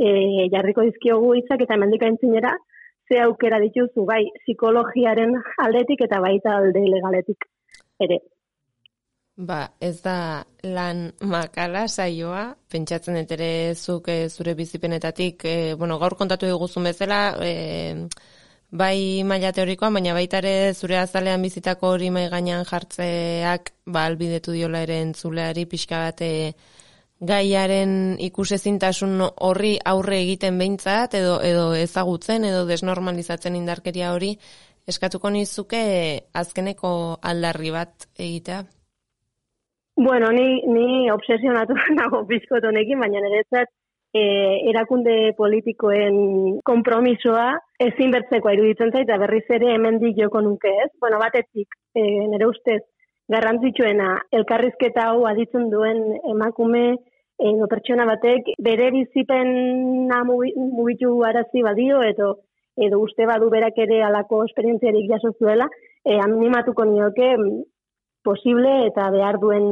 e, 0.00 0.48
jarriko 0.52 0.84
dizkiogu 0.88 1.34
hitzak 1.38 1.64
eta 1.66 1.76
hemendik 1.76 2.04
aintzinera 2.06 2.52
ze 3.08 3.20
aukera 3.20 3.58
dituzu 3.60 4.04
bai 4.08 4.22
psikologiaren 4.42 5.34
aldetik 5.64 6.06
eta 6.06 6.20
baita 6.20 6.56
alde 6.58 6.84
legaletik 6.94 7.48
ere. 8.00 8.20
Ba, 9.36 9.62
ez 9.80 10.02
da 10.04 10.44
lan 10.62 11.06
makala 11.24 11.86
saioa, 11.88 12.42
pentsatzen 12.70 13.16
dut 13.16 13.32
ere 13.36 13.48
zuk 13.74 14.08
e, 14.12 14.28
zure 14.28 14.54
bizipenetatik, 14.54 15.44
e, 15.48 15.74
bueno, 15.80 15.96
gaur 15.98 16.14
kontatu 16.20 16.46
eguzun 16.46 16.84
bezala, 16.84 17.20
e, 17.40 18.08
bai 18.82 19.24
maila 19.24 19.52
teorikoa, 19.56 19.90
baina 19.96 20.12
baita 20.14 20.42
ere 20.44 20.74
zure 20.74 20.98
azalean 21.00 21.42
bizitako 21.48 21.94
hori 21.94 22.10
mai 22.12 22.26
gainean 22.28 22.68
jartzeak, 22.68 23.72
ba, 23.86 24.04
albidetu 24.04 24.52
diola 24.52 24.84
ere 24.84 25.00
entzuleari 25.06 25.64
pixka 25.66 26.04
bat 26.04 26.22
gaiaren 27.22 28.16
ikusezintasun 28.18 29.20
horri 29.46 29.76
aurre 29.86 30.18
egiten 30.24 30.58
behintzat 30.58 31.14
edo 31.14 31.38
edo 31.46 31.70
ezagutzen 31.78 32.44
edo 32.48 32.64
desnormalizatzen 32.66 33.56
indarkeria 33.56 34.12
hori 34.12 34.32
eskatuko 34.88 35.30
nizuke 35.30 35.82
azkeneko 36.34 36.92
aldarri 37.22 37.70
bat 37.70 38.08
egitea? 38.18 38.62
Bueno, 39.96 40.32
ni, 40.32 40.62
ni 40.66 41.10
obsesionatu 41.12 41.76
nago 42.00 42.24
bizkot 42.26 42.64
honekin, 42.64 42.98
baina 42.98 43.20
niretzat 43.22 43.70
e, 44.14 44.22
erakunde 44.72 45.34
politikoen 45.36 46.58
kompromisoa 46.64 47.52
ezin 47.86 48.10
bertzekoa 48.14 48.56
iruditzen 48.56 48.90
zaita 48.90 49.18
berriz 49.20 49.44
ere 49.50 49.74
hemen 49.74 50.00
joko 50.16 50.40
nuke 50.40 50.72
ez. 50.84 50.90
Bueno, 51.00 51.20
batetik, 51.22 51.68
e, 51.94 52.02
nire 52.02 52.48
ustez, 52.48 52.80
garrantzitsuena 53.32 54.16
elkarrizketa 54.32 55.08
hau 55.12 55.26
aditzen 55.28 55.70
duen 55.70 56.02
emakume 56.34 56.96
edo 57.38 57.66
pertsona 57.68 58.04
batek 58.06 58.52
bere 58.58 58.90
bizipen 58.94 59.52
mugitu 60.08 61.12
arazi 61.24 61.62
badio 61.62 62.02
edo 62.02 62.34
edo 62.76 63.00
uste 63.00 63.26
badu 63.26 63.50
berak 63.50 63.76
ere 63.84 64.02
alako 64.02 64.44
esperientziarik 64.44 65.10
jaso 65.10 65.32
zuela, 65.38 65.68
e, 66.04 66.18
animatuko 66.18 66.84
nioke 66.84 67.36
mm, 67.36 67.62
posible 68.24 68.72
eta 68.86 69.10
behar 69.10 69.38
duen 69.42 69.66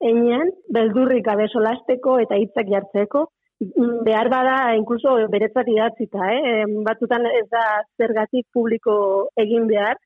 einean, 0.00 0.52
beldurrik 0.72 1.26
gabe 1.26 1.48
solasteko 1.52 2.18
eta 2.24 2.38
hitzak 2.40 2.70
jartzeko, 2.72 3.26
mm, 3.64 4.02
behar 4.08 4.30
bada, 4.32 4.56
inkluso 4.80 5.16
beretzat 5.28 5.68
idatzita, 5.68 6.32
eh? 6.32 6.64
batzutan 6.86 7.26
ez 7.34 7.46
da 7.52 7.64
zergatik 7.98 8.46
publiko 8.54 9.28
egin 9.36 9.66
behar, 9.68 9.98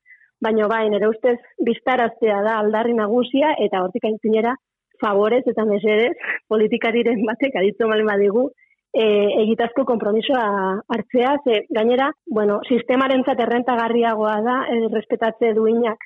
baina 0.42 0.66
bain, 0.66 0.94
ere 0.94 1.06
ustez, 1.06 1.38
biztaraztea 1.62 2.42
da 2.42 2.58
aldarri 2.58 2.96
nagusia, 2.98 3.54
eta 3.62 3.84
hortik 3.84 4.08
aintzinera, 4.08 4.56
favorez 5.02 5.42
eta 5.50 5.66
mesedez 5.68 6.14
politikariren 6.48 7.24
batek 7.28 7.58
aditzen 7.60 7.90
malen 7.90 8.08
badigu 8.08 8.48
e, 8.92 9.04
egitazko 9.42 9.84
kompromisoa 9.88 10.46
hartzea, 10.94 11.36
ze 11.44 11.64
gainera, 11.70 12.10
bueno, 12.26 12.60
sistemaren 12.68 13.24
errentagarriagoa 13.26 14.40
da, 14.46 14.56
e, 14.68 14.88
respetatze 14.92 15.54
duinak 15.54 15.98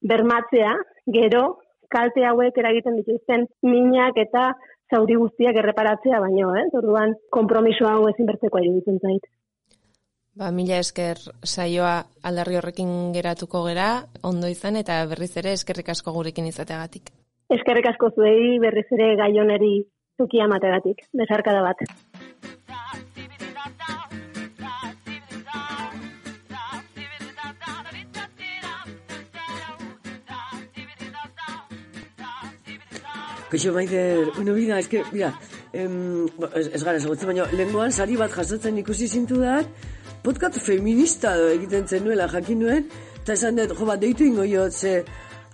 bermatzea, 0.00 0.74
gero, 1.06 1.58
kalte 1.90 2.24
hauek 2.28 2.56
eragiten 2.58 2.96
dituzten 3.00 3.48
minak 3.62 4.16
eta 4.16 4.52
zauri 4.92 5.16
guztiak 5.16 5.56
erreparatzea 5.56 6.20
baino, 6.20 6.54
eh? 6.56 6.68
Orduan, 6.72 7.14
kompromiso 7.30 7.88
hau 7.88 8.08
ezin 8.08 8.28
bertzeko 8.28 8.62
iruditzen 8.62 9.00
zait. 9.02 9.26
Ba, 10.38 10.52
mila 10.54 10.78
esker 10.78 11.18
saioa 11.42 12.04
aldarri 12.22 12.60
horrekin 12.60 13.12
geratuko 13.16 13.64
gera, 13.66 14.04
ondo 14.22 14.46
izan 14.46 14.78
eta 14.78 15.00
berriz 15.10 15.32
ere 15.40 15.56
eskerrik 15.58 15.90
asko 15.90 16.14
gurekin 16.14 16.46
izateagatik. 16.46 17.10
Eskerrik 17.48 17.86
asko 17.88 18.10
zuei 18.12 18.58
berriz 18.60 18.84
ere 18.92 19.14
gaioneri 19.16 19.72
zuki 20.20 20.40
amategatik. 20.44 21.06
Besarkada 21.16 21.62
bat. 21.64 21.80
Kaixo 33.48 33.72
Maider, 33.72 34.28
bueno, 34.36 34.52
mira, 34.52 34.78
eske, 34.78 34.98
que, 34.98 35.12
mira, 35.14 35.30
em, 35.72 36.26
es, 36.52 36.66
es 36.68 36.82
gara, 36.84 37.00
segotzen 37.00 37.30
baina, 37.30 37.46
lenguan 37.56 37.94
sari 37.96 38.18
bat 38.20 38.34
jasotzen 38.34 38.76
ikusi 38.82 39.08
zintu 39.08 39.38
da, 39.40 39.62
podcast 40.20 40.60
feminista 40.60 41.32
do, 41.40 41.46
egiten 41.54 41.88
zen 41.88 42.04
jakin 42.04 42.60
nuen, 42.60 42.84
eta 43.22 43.32
esan 43.32 43.56
dut, 43.56 43.72
jo, 43.72 43.86
bat, 43.88 44.02
deitu 44.04 44.28
ingo 44.28 44.44
jo, 44.44 44.68
ze, 44.68 45.02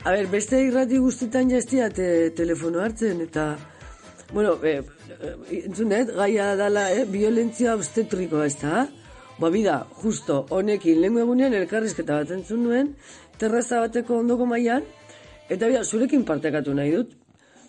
a 0.04 0.12
ber, 0.12 0.26
beste 0.28 0.58
irrati 0.60 0.98
guztietan 1.00 1.48
jaztia 1.48 1.88
te, 1.88 2.30
telefono 2.36 2.82
hartzen, 2.84 3.22
eta, 3.24 3.54
bueno, 4.32 4.58
e, 4.60 4.76
e, 5.16 5.62
entzun 5.62 5.94
dut, 5.94 6.12
gaia 6.18 6.50
dala, 6.60 6.90
eh, 6.92 7.06
violentzia 7.08 7.72
obstetrikoa 7.78 8.44
ez 8.50 8.58
da, 8.60 8.84
ba, 9.38 9.50
bida, 9.50 9.78
justo, 10.02 10.42
honekin, 10.52 11.00
lengu 11.00 11.22
egunean 11.24 11.56
elkarrizketa 11.56 12.20
bat 12.20 12.34
entzun 12.36 12.66
nuen, 12.66 12.92
terraza 13.40 13.80
bateko 13.86 14.20
ondoko 14.20 14.44
mailan, 14.50 14.84
eta 15.48 15.70
bida, 15.72 15.84
zurekin 15.84 16.26
partekatu 16.28 16.76
nahi 16.76 16.96
dut, 16.98 17.20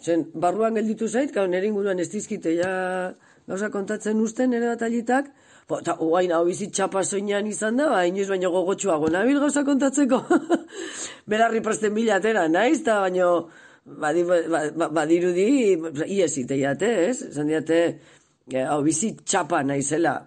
Zen, 0.06 0.28
barruan 0.38 0.76
gelditu 0.78 1.08
zait, 1.10 1.32
gau 1.34 1.48
nire 1.50 1.66
inguruan 1.66 1.98
ez 1.98 2.12
dizkite 2.12 2.52
ja 2.54 2.70
gauza 3.50 3.72
kontatzen 3.74 4.20
usten 4.22 4.52
nire 4.54 4.68
batalitak, 4.70 5.32
bo, 5.32 5.45
eta 5.66 5.98
oain 6.00 6.32
hau 6.32 6.44
bizit 6.46 6.74
txapa 6.74 7.04
soinean 7.04 7.48
izan 7.50 7.78
da, 7.80 7.90
ba, 7.90 8.04
inoiz 8.06 8.28
baino 8.30 8.52
gogotxuago 8.54 9.10
nabil 9.10 9.40
gauza 9.42 9.64
kontatzeko. 9.66 10.22
Berarri 11.32 11.62
presten 11.66 11.96
bilatera, 11.96 12.48
naiz, 12.48 12.82
eta 12.84 13.00
baino 13.06 13.30
badirudi, 13.86 15.48
ba, 15.82 15.90
ba, 15.90 16.06
ies 16.06 16.36
iteiate, 16.42 16.92
ez? 17.10 17.18
Zan 17.34 17.50
diate, 17.50 17.80
hau 18.70 18.84
bizit 18.86 19.24
txapa 19.26 19.64
naizela, 19.66 20.20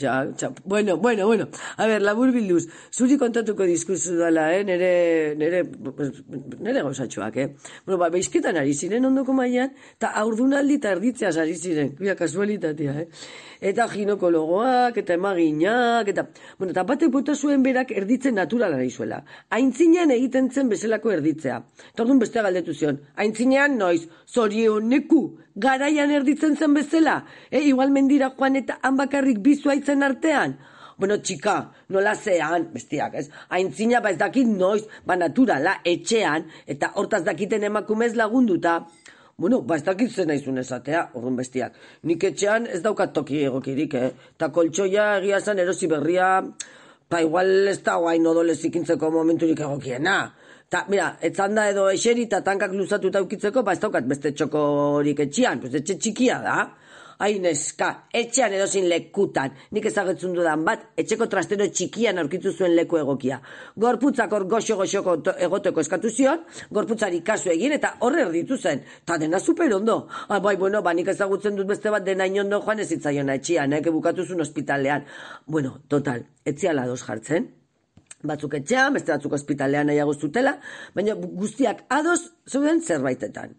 ja, 0.00 0.26
txap. 0.36 0.60
Bueno, 0.64 0.96
bueno, 0.96 1.26
bueno. 1.26 1.48
A 1.76 1.86
ver, 1.86 2.02
labur 2.02 2.32
bilduz. 2.32 2.66
Zuri 2.92 3.18
kontatuko 3.18 3.64
diskursu 3.68 4.16
dela, 4.20 4.50
eh? 4.56 4.64
Nere, 4.64 5.34
nere, 5.40 5.62
nere 6.60 6.82
gauzatxoak, 6.82 7.36
eh? 7.36 7.48
Bueno, 7.86 7.98
ba, 8.00 8.10
beizketan 8.12 8.60
ari 8.60 8.74
ziren 8.74 9.08
ondoko 9.08 9.32
mailan, 9.36 9.72
eta 9.96 10.12
aurdunaldi 10.22 10.76
eta 10.80 10.92
erditzeaz 10.96 11.36
ari 11.40 11.56
ziren. 11.56 11.94
Bia, 12.00 12.16
kasualitatea, 12.16 12.96
eh? 13.04 13.08
Eta 13.60 13.88
ginekologoak, 13.90 14.96
eta 15.02 15.14
emaginak, 15.14 16.08
eta... 16.12 16.28
Bueno, 16.58 16.70
eta 16.70 16.84
batek 16.86 17.10
bota 17.10 17.34
zuen 17.34 17.62
berak 17.62 17.90
erditzen 17.90 18.38
naturala 18.38 18.78
izuela. 18.86 19.24
Aintzinean 19.50 20.14
egiten 20.14 20.50
zen 20.50 20.70
bezalako 20.70 21.10
erditzea. 21.16 21.58
Eta 21.92 22.04
orduan 22.04 22.22
beste 22.22 22.42
galdetu 22.42 22.74
zion. 22.74 23.00
Aintzinean, 23.16 23.76
noiz, 23.78 24.06
zorioneku, 24.30 25.22
garaian 25.56 26.10
erditzen 26.14 26.56
zen 26.56 26.74
bezala. 26.74 27.24
Eh, 27.50 27.64
igual 27.66 27.90
mendira 27.90 28.30
joan 28.38 28.56
eta 28.56 28.78
han 28.82 28.96
bakarrik 28.96 29.42
zuaitzen 29.58 30.02
artean? 30.02 30.58
Bueno, 30.98 31.20
txika, 31.22 31.52
nola 31.94 32.14
zean, 32.18 32.72
bestiak, 32.72 33.12
ez? 33.14 33.28
Aintzina, 33.54 34.00
ba 34.02 34.10
ez 34.10 34.18
dakit 34.18 34.48
noiz, 34.50 34.82
ba 35.06 35.14
naturala, 35.14 35.76
etxean, 35.86 36.48
eta 36.66 36.90
hortaz 36.98 37.22
dakiten 37.24 37.62
emakumez 37.68 38.16
lagunduta. 38.18 38.80
Bueno, 39.38 39.60
ba 39.62 39.76
ez 39.78 39.84
dakit 39.86 40.10
zen 40.10 40.32
aizun 40.34 40.56
esatea, 40.58 41.00
orrun 41.14 41.36
bestiak. 41.38 41.76
Nik 42.10 42.24
etxean 42.26 42.64
ez 42.74 42.80
daukat 42.82 43.12
toki 43.14 43.44
egokirik, 43.46 43.92
eh? 43.94 44.08
Ta 44.34 44.48
koltsoia 44.56 45.04
egia 45.20 45.38
zen 45.38 45.60
erosi 45.62 45.86
berria, 45.86 46.30
pa 47.06 47.20
igual 47.22 47.70
ez 47.70 47.76
da 47.86 47.94
guain 48.02 48.26
odolez 48.26 48.58
ikintzeko 48.66 49.12
momenturik 49.14 49.62
egokiena. 49.62 50.16
Ta, 50.68 50.80
mira, 50.90 51.12
etzan 51.22 51.54
da 51.54 51.68
edo 51.70 51.86
eseri 51.92 52.26
eta 52.26 52.42
tankak 52.48 52.74
luzatu 52.74 53.12
eta 53.14 53.22
ukitzeko, 53.22 53.62
ba 53.62 53.76
ez 53.78 53.80
daukat 53.84 54.10
beste 54.10 54.34
txokorik 54.34 55.22
etxean, 55.28 55.62
pues 55.62 55.78
etxe 55.84 56.00
txikia 56.02 56.42
da 56.42 56.58
hain 57.18 57.46
eska, 57.50 57.88
etxean 58.14 58.54
edozin 58.54 58.86
lekutan, 58.90 59.54
nik 59.74 59.88
ezagetzun 59.90 60.36
dudan 60.36 60.62
bat, 60.66 60.84
etxeko 60.98 61.26
trastero 61.30 61.66
txikian 61.66 62.18
aurkitu 62.22 62.52
zuen 62.52 62.76
leku 62.76 63.00
egokia. 63.00 63.40
Gorputzak 63.76 64.32
hor 64.32 64.46
goxo-goxoko 64.52 65.16
egoteko 65.48 65.82
eskatu 65.82 66.12
zion, 66.14 66.44
gorputzari 66.70 67.20
kasu 67.26 67.50
egin, 67.54 67.74
eta 67.78 67.96
horre 68.06 68.24
erditu 68.26 68.56
zen, 68.56 68.84
eta 69.02 69.18
dena 69.18 69.42
super 69.42 69.72
ondo. 69.74 70.00
Ah, 70.28 70.40
bai, 70.40 70.56
bueno, 70.56 70.82
ba, 70.82 70.94
nik 70.94 71.10
ezagutzen 71.14 71.58
dut 71.58 71.66
beste 71.74 71.90
bat 71.90 72.06
dena 72.06 72.26
inondo 72.26 72.62
joan 72.62 72.84
ez 72.84 72.90
itzaiona 72.94 73.38
etxian, 73.40 73.74
eke 73.80 73.94
bukatu 73.94 74.24
zuen 74.24 74.46
ospitalean. 74.46 75.06
Bueno, 75.46 75.80
total, 75.88 76.26
etziala 76.46 76.86
dos 76.86 77.02
jartzen, 77.02 77.50
batzuk 78.22 78.54
etxean, 78.58 78.94
beste 78.94 79.12
batzuk 79.14 79.34
ospitalean 79.34 79.90
nahiago 79.90 80.14
zutela, 80.14 80.56
baina 80.94 81.14
guztiak 81.18 81.84
ados 81.94 82.20
zeuden 82.50 82.82
zerbaitetan 82.82 83.54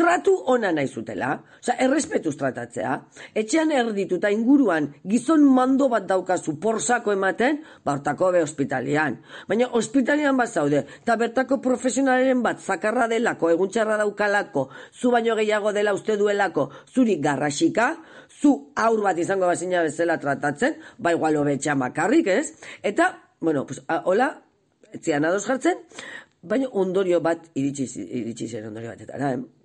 tratu 0.00 0.32
ona 0.48 0.70
nahi 0.72 0.88
zutela, 0.88 1.34
oza, 1.60 1.74
errespetuz 1.84 2.32
tratatzea, 2.40 2.94
etxean 3.36 3.72
erdituta 3.76 4.30
inguruan 4.32 4.88
gizon 5.04 5.44
mando 5.44 5.90
bat 5.92 6.06
daukazu 6.08 6.56
porsako 6.62 7.12
ematen, 7.12 7.60
bartako 7.84 8.30
be 8.32 8.40
hospitalian. 8.46 9.18
Baina 9.50 9.68
hospitalian 9.76 10.38
bat 10.40 10.48
zaude, 10.48 10.86
eta 11.02 11.18
bertako 11.20 11.60
profesionalen 11.60 12.40
bat 12.46 12.64
zakarra 12.64 13.10
delako, 13.12 13.52
eguntxarra 13.52 14.00
daukalako, 14.00 14.68
zu 14.92 15.12
baino 15.12 15.36
gehiago 15.36 15.74
dela 15.76 15.94
uste 15.96 16.16
duelako, 16.16 16.70
zuri 16.88 17.18
garrasika, 17.20 17.92
zu 18.40 18.72
aur 18.80 19.04
bat 19.04 19.20
izango 19.20 19.52
bazina 19.52 19.84
bezala 19.84 20.16
tratatzen, 20.22 20.80
ba 20.98 21.12
igual 21.12 21.36
hobetxean 21.42 21.78
makarrik, 21.78 22.32
ez? 22.32 22.54
Eta, 22.82 23.12
bueno, 23.40 23.66
pues, 23.66 23.84
hola, 24.04 24.32
etzian 24.96 25.28
ados 25.28 25.44
jartzen, 25.44 25.84
baina 26.40 26.72
ondorio 26.72 27.20
bat 27.20 27.50
iritsi, 27.52 27.90
iritsi 28.08 28.48
zen 28.48 28.70
ondorio 28.72 28.94
bat, 28.94 29.08
eta, 29.08 29.34
eh? 29.34 29.59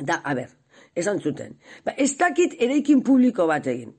Da, 0.00 0.20
a 0.24 0.34
ber, 0.34 0.48
esan 0.96 1.20
zuten. 1.20 1.58
Ba, 1.84 1.94
ez 1.96 2.12
dakit 2.18 2.56
ereikin 2.60 3.02
publiko 3.06 3.46
bat 3.50 3.66
egin. 3.70 3.92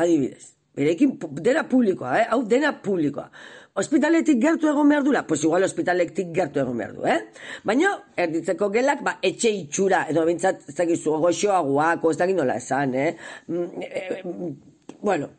Adibidez. 0.00 0.54
Ereikin, 0.80 1.16
dena 1.42 1.64
publikoa, 1.68 2.12
eh? 2.20 2.26
Hau, 2.30 2.44
dena 2.48 2.70
publikoa. 2.82 3.26
Hospitaletik 3.80 4.38
gertu 4.42 4.68
egon 4.70 4.88
behar 4.90 5.04
dula? 5.06 5.24
Pues 5.26 5.42
igual 5.44 5.66
hospitaletik 5.66 6.30
gertu 6.34 6.62
egon 6.62 6.78
behar 6.78 6.94
du, 6.94 7.04
eh? 7.06 7.18
Baina, 7.66 7.92
erditzeko 8.18 8.70
gelak, 8.74 9.02
ba, 9.06 9.16
etxe 9.22 9.50
itxura, 9.62 10.04
edo 10.10 10.24
bintzat, 10.28 10.64
ez 10.68 10.76
dakit, 10.78 11.04
goxoa 11.04 11.60
guako, 11.66 12.14
ez 12.14 12.20
dakit 12.22 12.38
nola 12.38 12.56
esan, 12.62 12.94
eh? 12.94 13.12
Mm, 13.48 13.86
eh 13.86 14.22
bueno, 15.00 15.30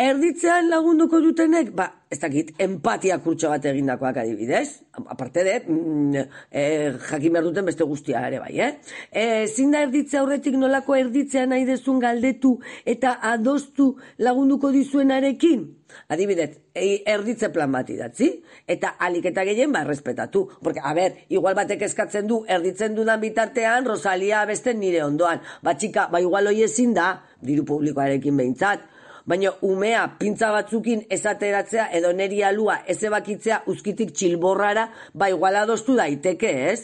Erditzean 0.00 0.70
lagunduko 0.72 1.18
dutenek, 1.20 1.74
ba, 1.76 1.84
ez 2.08 2.16
dakit, 2.22 2.54
empatia 2.64 3.18
kurtso 3.20 3.50
bat 3.52 3.66
egindakoak 3.68 4.16
adibidez, 4.22 4.80
aparte 4.96 5.42
de, 5.44 5.56
mm, 5.60 6.22
e, 6.48 6.62
jakin 7.10 7.34
behar 7.34 7.44
duten 7.44 7.66
beste 7.68 7.84
guztia 7.84 8.22
ere 8.30 8.38
bai, 8.40 8.54
eh? 8.64 8.70
E, 9.12 9.24
zinda 9.46 9.82
erditze 9.84 10.16
aurretik 10.16 10.54
nolako 10.56 10.96
erditzea 10.96 11.42
nahi 11.50 11.66
dezun 11.68 11.98
galdetu 12.00 12.54
eta 12.88 13.18
adostu 13.32 13.90
lagunduko 14.16 14.70
dizuenarekin? 14.72 15.66
Adibidez, 16.08 16.54
e, 16.72 17.02
erditze 17.04 17.50
plan 17.52 17.76
bat 17.76 17.90
idatzi, 17.92 18.30
eta 18.66 18.94
alik 18.98 19.28
eta 19.28 19.44
gehien 19.44 19.74
ba, 19.74 19.82
respetatu. 19.84 20.46
Porque, 20.62 20.80
a 20.80 20.94
ber, 20.96 21.18
igual 21.28 21.58
batek 21.58 21.84
eskatzen 21.90 22.26
du, 22.30 22.40
erditzen 22.48 22.96
dudan 22.96 23.20
bitartean, 23.20 23.84
Rosalia 23.84 24.46
beste 24.48 24.72
nire 24.72 25.04
ondoan. 25.04 25.44
Ba, 25.60 25.76
txika, 25.76 26.08
ba, 26.08 26.24
igual 26.24 26.48
hoi 26.48 26.62
ezin 26.64 26.96
da, 26.96 27.10
diru 27.44 27.66
publikoarekin 27.68 28.40
behintzat, 28.40 28.88
baina 29.30 29.52
umea 29.62 30.06
pintza 30.18 30.50
batzukin 30.50 31.04
ezateratzea 31.16 31.84
edo 31.98 32.10
neri 32.20 32.40
alua 32.42 32.80
ez 32.90 32.98
ebakitzea 33.06 33.60
uzkitik 33.70 34.10
txilborrara, 34.16 34.88
ba 35.14 35.28
igualadostu 35.30 35.94
daiteke, 36.00 36.50
ez? 36.72 36.80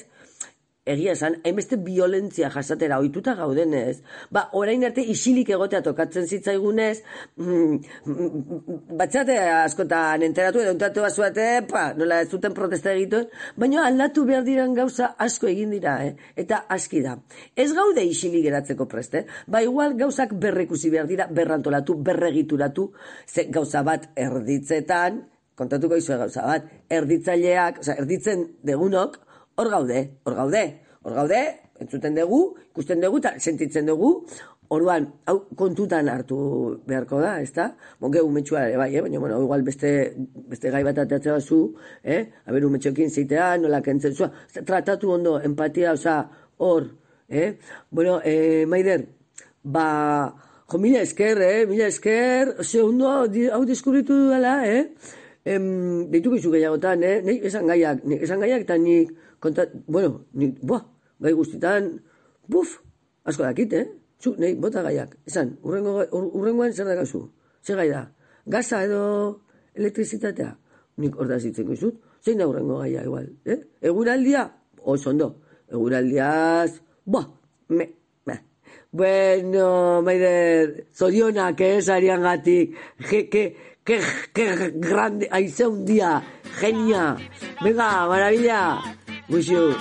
Egia 0.87 1.17
esan, 1.17 1.37
hainbeste 1.45 1.77
violentzia 1.83 2.49
jasatera 2.55 3.01
ohituta 3.03 3.35
gauden 3.39 3.75
ez, 3.75 3.99
ba, 4.31 4.47
orain 4.59 4.85
arte 4.87 5.03
isilik 5.03 5.49
egotea 5.57 5.83
tokatzen 5.83 6.29
zitzaigunez, 6.31 7.01
mm, 7.43 8.95
batxate 9.01 9.39
askotan 9.57 10.23
enteratu 10.29 10.63
edo 10.63 10.73
enteratu 10.77 11.03
bazuate, 11.03 11.49
pa, 11.71 11.89
nola 11.99 12.21
ez 12.23 12.31
zuten 12.31 12.55
protesta 12.55 12.95
egituen, 12.95 13.27
baina 13.59 13.85
aldatu 13.91 14.25
behar 14.31 14.47
diran 14.47 14.79
gauza 14.79 15.13
asko 15.27 15.51
egin 15.51 15.75
dira, 15.75 15.99
eh? 16.07 16.15
eta 16.39 16.63
aski 16.79 17.03
da. 17.03 17.17
Ez 17.57 17.73
gaude 17.75 18.07
isilik 18.07 18.47
geratzeko 18.47 18.87
preste, 18.87 19.27
ba, 19.51 19.65
igual 19.67 19.99
gauzak 19.99 20.37
berrekusi 20.39 20.95
behar 20.95 21.11
dira, 21.11 21.27
berrantolatu, 21.27 21.99
berregituratu, 21.99 22.93
ze 23.27 23.49
gauza 23.51 23.83
bat 23.83 24.13
erditzetan, 24.15 25.25
kontatuko 25.57 25.99
izue 25.99 26.19
gauza 26.21 26.47
bat, 26.47 26.67
erditzaileak, 26.93 27.81
oza, 27.83 27.97
erditzen 27.99 28.45
degunok, 28.67 29.26
hor 29.57 29.71
gaude, 29.71 30.03
hor 30.25 30.35
gaude, 30.37 30.65
hor 31.03 31.15
gaude, 31.17 31.41
entzuten 31.81 32.17
dugu, 32.17 32.41
ikusten 32.71 33.01
dugu, 33.01 33.21
eta 33.23 33.33
sentitzen 33.41 33.89
dugu, 33.89 34.13
orduan, 34.73 35.07
hau 35.31 35.37
kontutan 35.59 36.09
hartu 36.11 36.39
beharko 36.89 37.21
da, 37.23 37.37
ez 37.43 37.53
da? 37.55 37.69
Bonke 38.03 38.23
umetxua 38.25 38.67
ere 38.69 38.81
bai, 38.81 38.91
eh? 38.97 39.03
baina, 39.05 39.21
bueno, 39.23 39.41
igual 39.45 39.63
beste, 39.67 39.91
beste 40.51 40.73
gai 40.75 40.83
bat 40.87 40.99
ateatzea 41.05 41.39
zu, 41.41 41.61
eh? 42.03 42.25
Aber 42.47 42.67
umetxokin 42.69 43.13
zitea, 43.13 43.53
nola 43.63 43.83
kentzen 43.85 44.17
zua, 44.17 44.31
tratatu 44.57 45.13
ondo, 45.15 45.37
empatia, 45.45 45.93
oza, 45.97 46.19
hor, 46.59 46.89
eh? 47.29 47.53
Bueno, 47.91 48.19
eh, 48.25 48.65
maider, 48.69 49.07
ba, 49.63 49.87
jo, 50.67 50.81
mila 50.83 51.05
esker, 51.07 51.43
eh? 51.47 51.67
Mila 51.71 51.87
esker, 51.93 52.57
ose, 52.65 52.83
ondo, 52.83 53.13
hau 53.13 53.63
deskubritu 53.69 54.27
dela, 54.33 54.59
eh? 54.67 55.15
Em, 55.47 56.11
deitu 56.11 56.35
gehiagotan, 56.35 57.05
eh? 57.07 57.21
Nei, 57.23 57.39
esan 57.47 57.71
gaiak, 57.71 58.03
esan 58.19 58.43
gaiak, 58.43 58.67
eta 58.67 58.77
nik, 58.83 59.15
konta, 59.47 59.67
bueno, 59.87 60.27
ni, 60.35 60.51
buah, 60.63 60.83
gai 61.23 61.33
guztitan, 61.33 61.95
buf, 62.51 62.81
asko 63.25 63.47
dakit, 63.47 63.73
eh? 63.79 63.87
Zu, 64.19 64.35
nahi, 64.41 64.57
bota 64.59 64.83
gaiak, 64.83 65.17
esan, 65.29 65.55
urrengo, 65.63 66.01
urrengoan 66.11 66.73
zer 66.73 66.89
dakazu, 66.89 67.27
zer 67.63 67.79
gai 67.83 67.91
da, 67.93 68.07
gaza 68.47 68.83
edo 68.87 69.03
elektrizitatea, 69.77 70.55
nik 71.03 71.19
hor 71.21 71.29
da 71.31 71.39
zitzen 71.39 71.69
guzut, 71.69 72.01
zein 72.25 72.41
da 72.41 72.49
urrengo 72.49 72.81
gaia 72.81 73.05
igual, 73.07 73.29
eh? 73.45 73.61
Eguraldia, 73.91 74.49
oso 74.83 75.13
ondo, 75.13 75.31
eguraldiaz, 75.69 76.81
ba, 77.05 77.23
me, 77.69 77.91
me. 78.27 78.41
Bueno, 78.91 80.03
maide, 80.03 80.87
zorionak, 80.97 81.61
eh, 81.61 81.83
sarian 81.83 82.25
gatik, 82.25 82.75
je, 83.11 83.29
que, 83.29 83.45
que, 83.85 84.01
que 84.33 84.71
grande, 84.81 85.29
aize 85.31 85.67
un 85.67 85.85
día, 85.85 86.23
genia, 86.59 87.17
venga, 87.63 88.07
maravilla, 88.09 88.81
buxu. 89.29 89.75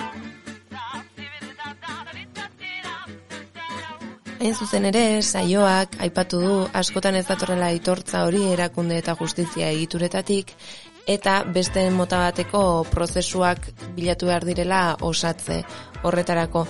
Hain 4.36 4.54
zuzen 4.54 4.84
ere, 4.84 5.22
saioak 5.22 5.96
aipatu 6.04 6.40
du 6.42 6.56
askotan 6.76 7.16
ez 7.16 7.24
datorrela 7.26 7.70
aitortza 7.72 8.26
hori 8.28 8.42
erakunde 8.52 8.98
eta 9.00 9.16
justizia 9.18 9.70
egituretatik, 9.72 10.52
eta 11.06 11.38
beste 11.54 11.86
mota 11.90 12.18
bateko 12.26 12.60
prozesuak 12.90 13.70
bilatu 13.96 14.28
behar 14.28 14.44
direla 14.44 14.82
osatze 15.00 15.62
horretarako. 16.02 16.66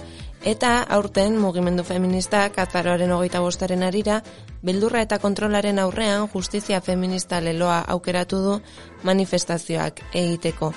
Eta 0.46 0.84
aurten 0.94 1.40
mugimendu 1.42 1.82
feministak 1.82 2.60
azaroaren 2.62 3.10
hogeita 3.10 3.40
bostaren 3.42 3.82
arira, 3.82 4.20
beldurra 4.62 5.02
eta 5.02 5.18
kontrolaren 5.18 5.80
aurrean 5.82 6.28
justizia 6.32 6.80
feminista 6.80 7.40
leloa 7.40 7.80
aukeratu 7.96 8.42
du 8.44 8.60
manifestazioak 9.02 10.04
egiteko. 10.12 10.72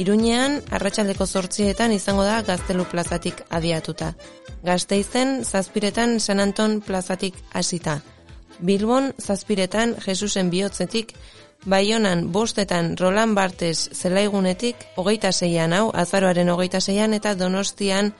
Iruñean, 0.00 0.62
arratsaldeko 0.70 1.26
zortzietan 1.26 1.92
izango 1.92 2.24
da 2.24 2.40
gaztelu 2.42 2.86
plazatik 2.88 3.42
abiatuta. 3.50 4.14
Gazteizen, 4.64 5.44
zazpiretan 5.44 6.18
San 6.20 6.40
Anton 6.40 6.80
plazatik 6.80 7.34
hasita. 7.52 8.00
Bilbon, 8.60 9.12
zazpiretan 9.20 9.96
Jesusen 10.00 10.50
bihotzetik 10.50 11.14
Baionan 11.64 12.32
bostetan 12.32 12.96
Roland 12.98 13.36
Bartes 13.38 13.90
zelaigunetik 13.94 14.76
hogeita 14.96 15.30
zeian 15.32 15.72
hau, 15.72 15.90
azaroaren 15.94 16.48
hogeita 16.50 16.80
zeian 16.80 17.14
eta 17.14 17.36
donostian 17.38 18.14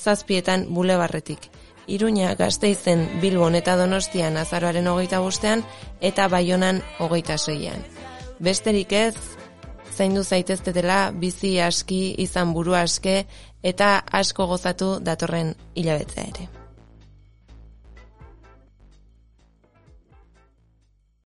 zazpietan 0.00 0.66
bulebarretik. 0.72 1.50
Iruña 1.86 2.34
gazteizen 2.34 3.20
Bilbon 3.20 3.54
eta 3.54 3.76
donostian 3.76 4.36
azaroaren 4.36 4.88
hogeita 4.88 5.20
bostean 5.20 5.64
eta 6.00 6.28
baionan 6.28 6.80
hogeita 6.98 7.36
zeian. 7.36 7.84
Besterik 8.40 8.92
ez, 8.92 9.14
zaindu 9.96 10.22
zaiteztetela 10.22 11.10
bizi 11.12 11.56
aski 11.60 12.14
izan 12.26 12.52
buru 12.54 12.76
aske 12.76 13.24
eta 13.62 13.90
asko 14.20 14.46
gozatu 14.52 14.96
datorren 15.00 15.54
hilabetzea 15.74 16.28
ere. 16.34 16.55